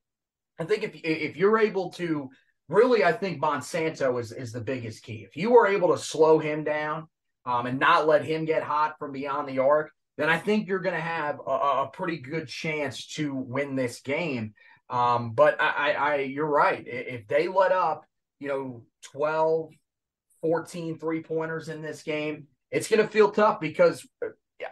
[0.59, 2.29] I think if if you're able to
[2.69, 5.25] really, I think Monsanto is is the biggest key.
[5.27, 7.07] If you are able to slow him down
[7.45, 10.79] um, and not let him get hot from beyond the arc, then I think you're
[10.79, 14.53] going to have a, a, pretty good chance to win this game.
[14.89, 16.83] Um, but I, I, I, you're right.
[16.85, 18.05] If they let up,
[18.39, 19.71] you know, 12,
[20.41, 24.07] 14 three pointers in this game, it's going to feel tough because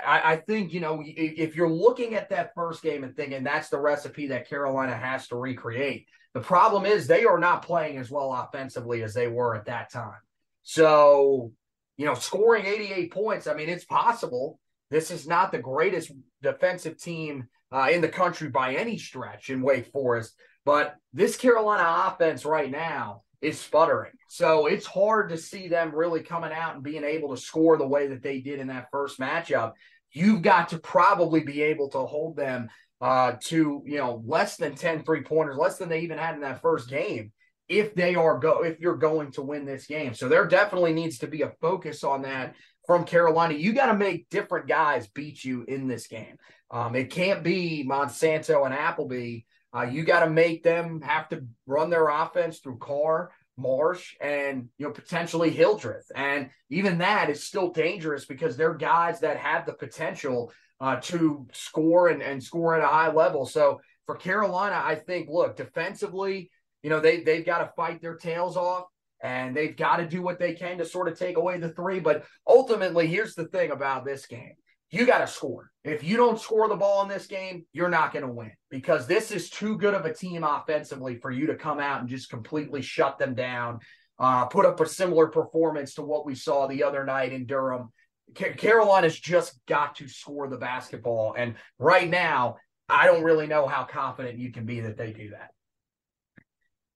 [0.06, 3.70] I, I, think, you know, if you're looking at that first game and thinking that's
[3.70, 8.12] the recipe that Carolina has to recreate, the problem is they are not playing as
[8.12, 10.20] well offensively as they were at that time.
[10.64, 11.52] So,
[11.96, 14.60] you know, scoring 88 points, I mean, it's possible.
[14.90, 16.12] This is not the greatest
[16.42, 20.34] defensive team uh, in the country by any stretch in Wake Forest,
[20.66, 24.12] but this Carolina offense right now is sputtering.
[24.30, 27.88] So it's hard to see them really coming out and being able to score the
[27.88, 29.74] way that they did in that first matchup.
[30.12, 34.76] You've got to probably be able to hold them uh, to, you know, less than
[34.76, 37.32] 10 three pointers, less than they even had in that first game
[37.68, 40.14] if they are go if you're going to win this game.
[40.14, 42.56] So there definitely needs to be a focus on that
[42.88, 43.54] from Carolina.
[43.54, 46.38] You got to make different guys beat you in this game.
[46.72, 49.42] Um, it can't be Monsanto and Appleby
[49.78, 54.70] uh, you got to make them have to run their offense through Carr, Marsh, and
[54.78, 59.66] you know potentially Hildreth, and even that is still dangerous because they're guys that have
[59.66, 63.46] the potential uh, to score and, and score at a high level.
[63.46, 66.50] So for Carolina, I think look defensively,
[66.82, 68.86] you know they they've got to fight their tails off
[69.22, 72.00] and they've got to do what they can to sort of take away the three.
[72.00, 74.54] But ultimately, here's the thing about this game
[74.90, 75.70] you got to score.
[75.84, 79.06] If you don't score the ball in this game, you're not going to win because
[79.06, 82.30] this is too good of a team offensively for you to come out and just
[82.30, 83.80] completely shut them down,
[84.20, 87.92] uh, put up a similar performance to what we saw the other night in Durham.
[88.34, 91.36] Carolina's just got to score the basketball.
[91.38, 92.58] And right now,
[92.90, 95.52] I don't really know how confident you can be that they do that.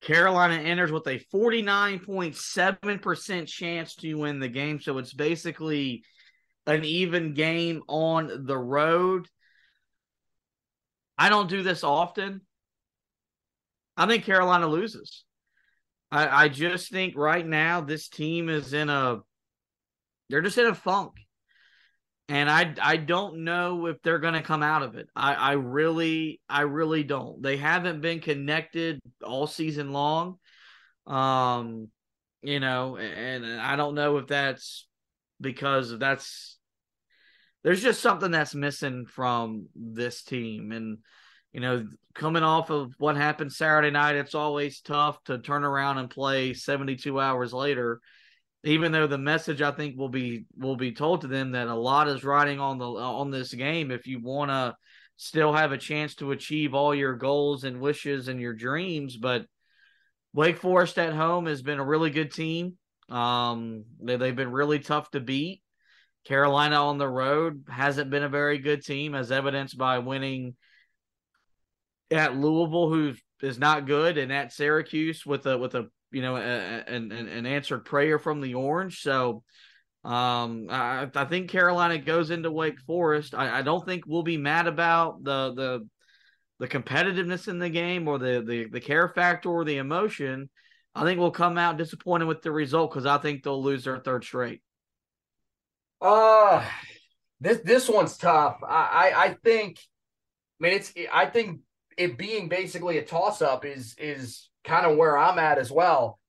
[0.01, 4.79] Carolina enters with a 49.7% chance to win the game.
[4.79, 6.03] So it's basically
[6.65, 9.27] an even game on the road.
[11.17, 12.41] I don't do this often.
[13.95, 15.23] I think Carolina loses.
[16.11, 19.19] I, I just think right now this team is in a
[20.29, 21.11] they're just in a funk.
[22.31, 25.09] And I I don't know if they're gonna come out of it.
[25.13, 27.43] I, I really, I really don't.
[27.43, 30.37] They haven't been connected all season long.
[31.05, 31.89] Um,
[32.41, 34.87] you know, and I don't know if that's
[35.41, 36.57] because that's
[37.63, 40.99] there's just something that's missing from this team and
[41.51, 45.97] you know coming off of what happened Saturday night it's always tough to turn around
[45.97, 47.99] and play 72 hours later
[48.63, 51.75] even though the message I think will be will be told to them that a
[51.75, 54.75] lot is riding on the on this game if you want to
[55.17, 59.45] still have a chance to achieve all your goals and wishes and your dreams but
[60.33, 62.77] Wake Forest at home has been a really good team
[63.11, 65.61] um, they, they've been really tough to beat.
[66.23, 70.55] Carolina on the road hasn't been a very good team, as evidenced by winning
[72.09, 76.35] at Louisville, who is not good, and at Syracuse with a with a you know
[76.35, 79.01] an an answered prayer from the Orange.
[79.01, 79.43] So
[80.03, 83.35] um, I, I think Carolina goes into Wake Forest.
[83.35, 85.87] I, I don't think we'll be mad about the the
[86.59, 90.49] the competitiveness in the game or the the the care factor or the emotion.
[90.93, 93.99] I think we'll come out disappointed with the result because I think they'll lose their
[93.99, 94.61] third straight.
[96.01, 96.65] Uh
[97.39, 98.57] this this one's tough.
[98.67, 99.79] I, I I, think
[100.59, 101.61] I mean it's I think
[102.01, 106.19] it being basically a toss up is is kind of where I'm at as well.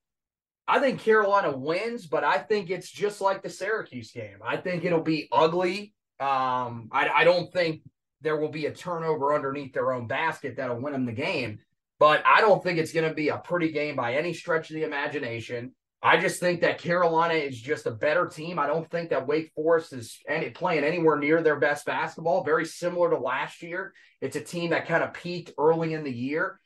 [0.69, 4.39] I think Carolina wins, but I think it's just like the Syracuse game.
[4.47, 5.95] I think it'll be ugly.
[6.21, 7.83] Um, I, I don't think
[8.21, 11.59] there will be a turnover underneath their own basket that'll win them the game.
[11.99, 14.77] But I don't think it's going to be a pretty game by any stretch of
[14.77, 15.75] the imagination.
[16.05, 18.59] I just think that Carolina is just a better team.
[18.59, 22.43] I don't think that Wake Forest is any, playing anywhere near their best basketball.
[22.43, 23.95] Very similar to last year.
[24.21, 26.59] It's a team that kind of peaked early in the year.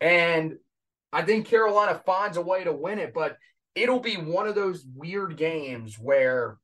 [0.00, 0.56] And
[1.12, 3.36] I think Carolina finds a way to win it, but
[3.76, 6.58] it'll be one of those weird games where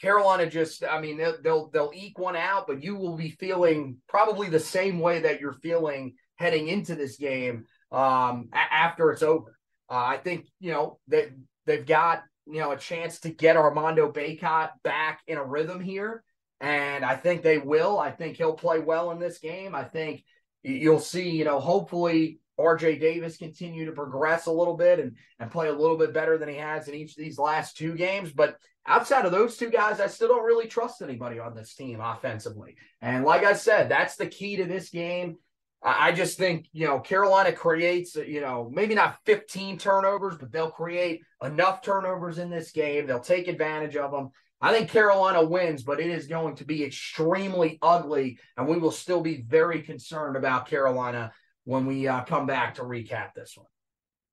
[0.00, 3.98] Carolina just, I mean, they'll, they'll, they'll eke one out, but you will be feeling
[4.08, 9.22] probably the same way that you're feeling heading into this game um, a- after it's
[9.22, 9.57] over.
[9.90, 11.30] Uh, I think you know that
[11.66, 16.22] they've got you know a chance to get Armando Bacot back in a rhythm here,
[16.60, 17.98] and I think they will.
[17.98, 19.74] I think he'll play well in this game.
[19.74, 20.24] I think
[20.62, 25.50] you'll see, you know, hopefully RJ Davis continue to progress a little bit and, and
[25.50, 28.32] play a little bit better than he has in each of these last two games.
[28.32, 32.00] But outside of those two guys, I still don't really trust anybody on this team
[32.00, 32.76] offensively.
[33.00, 35.36] And like I said, that's the key to this game.
[35.82, 40.70] I just think, you know, Carolina creates, you know, maybe not 15 turnovers, but they'll
[40.70, 43.06] create enough turnovers in this game.
[43.06, 44.30] They'll take advantage of them.
[44.60, 48.90] I think Carolina wins, but it is going to be extremely ugly, and we will
[48.90, 51.30] still be very concerned about Carolina
[51.64, 53.68] when we uh, come back to recap this one.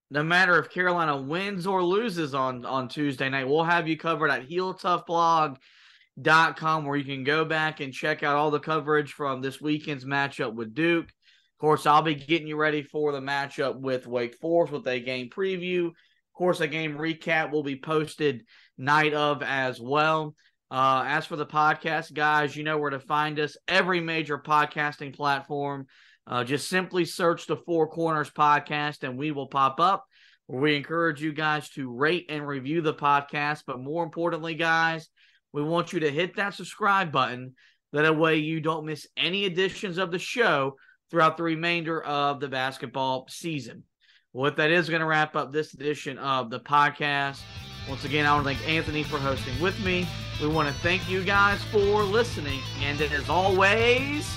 [0.10, 4.32] No matter if Carolina wins or loses on on Tuesday night, we'll have you covered
[4.32, 9.62] at HeelToughBlog.com, where you can go back and check out all the coverage from this
[9.62, 11.12] weekend's matchup with Duke.
[11.56, 15.00] Of course, I'll be getting you ready for the matchup with Wake Forest with a
[15.00, 15.88] game preview.
[15.88, 18.44] Of course, a game recap will be posted
[18.78, 20.36] night of as well.
[20.70, 23.56] Uh, as for the podcast, guys, you know where to find us.
[23.70, 25.86] Every major podcasting platform.
[26.28, 30.04] Uh, just simply search the Four Corners podcast and we will pop up.
[30.50, 33.64] We encourage you guys to rate and review the podcast.
[33.66, 35.08] But more importantly, guys,
[35.54, 37.54] we want you to hit that subscribe button.
[37.94, 40.76] That way you don't miss any editions of the show
[41.10, 43.84] throughout the remainder of the basketball season.
[44.32, 47.40] What well, that is going to wrap up this edition of the podcast.
[47.88, 50.08] Once again, I want to thank Anthony for hosting with me.
[50.42, 52.60] We want to thank you guys for listening.
[52.82, 54.30] And as always,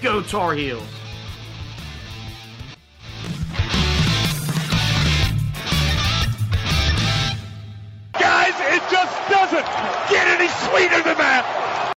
[0.00, 0.82] go Tar Heels.
[8.18, 9.66] Guys, it just doesn't
[10.08, 11.69] get any sweeter than that.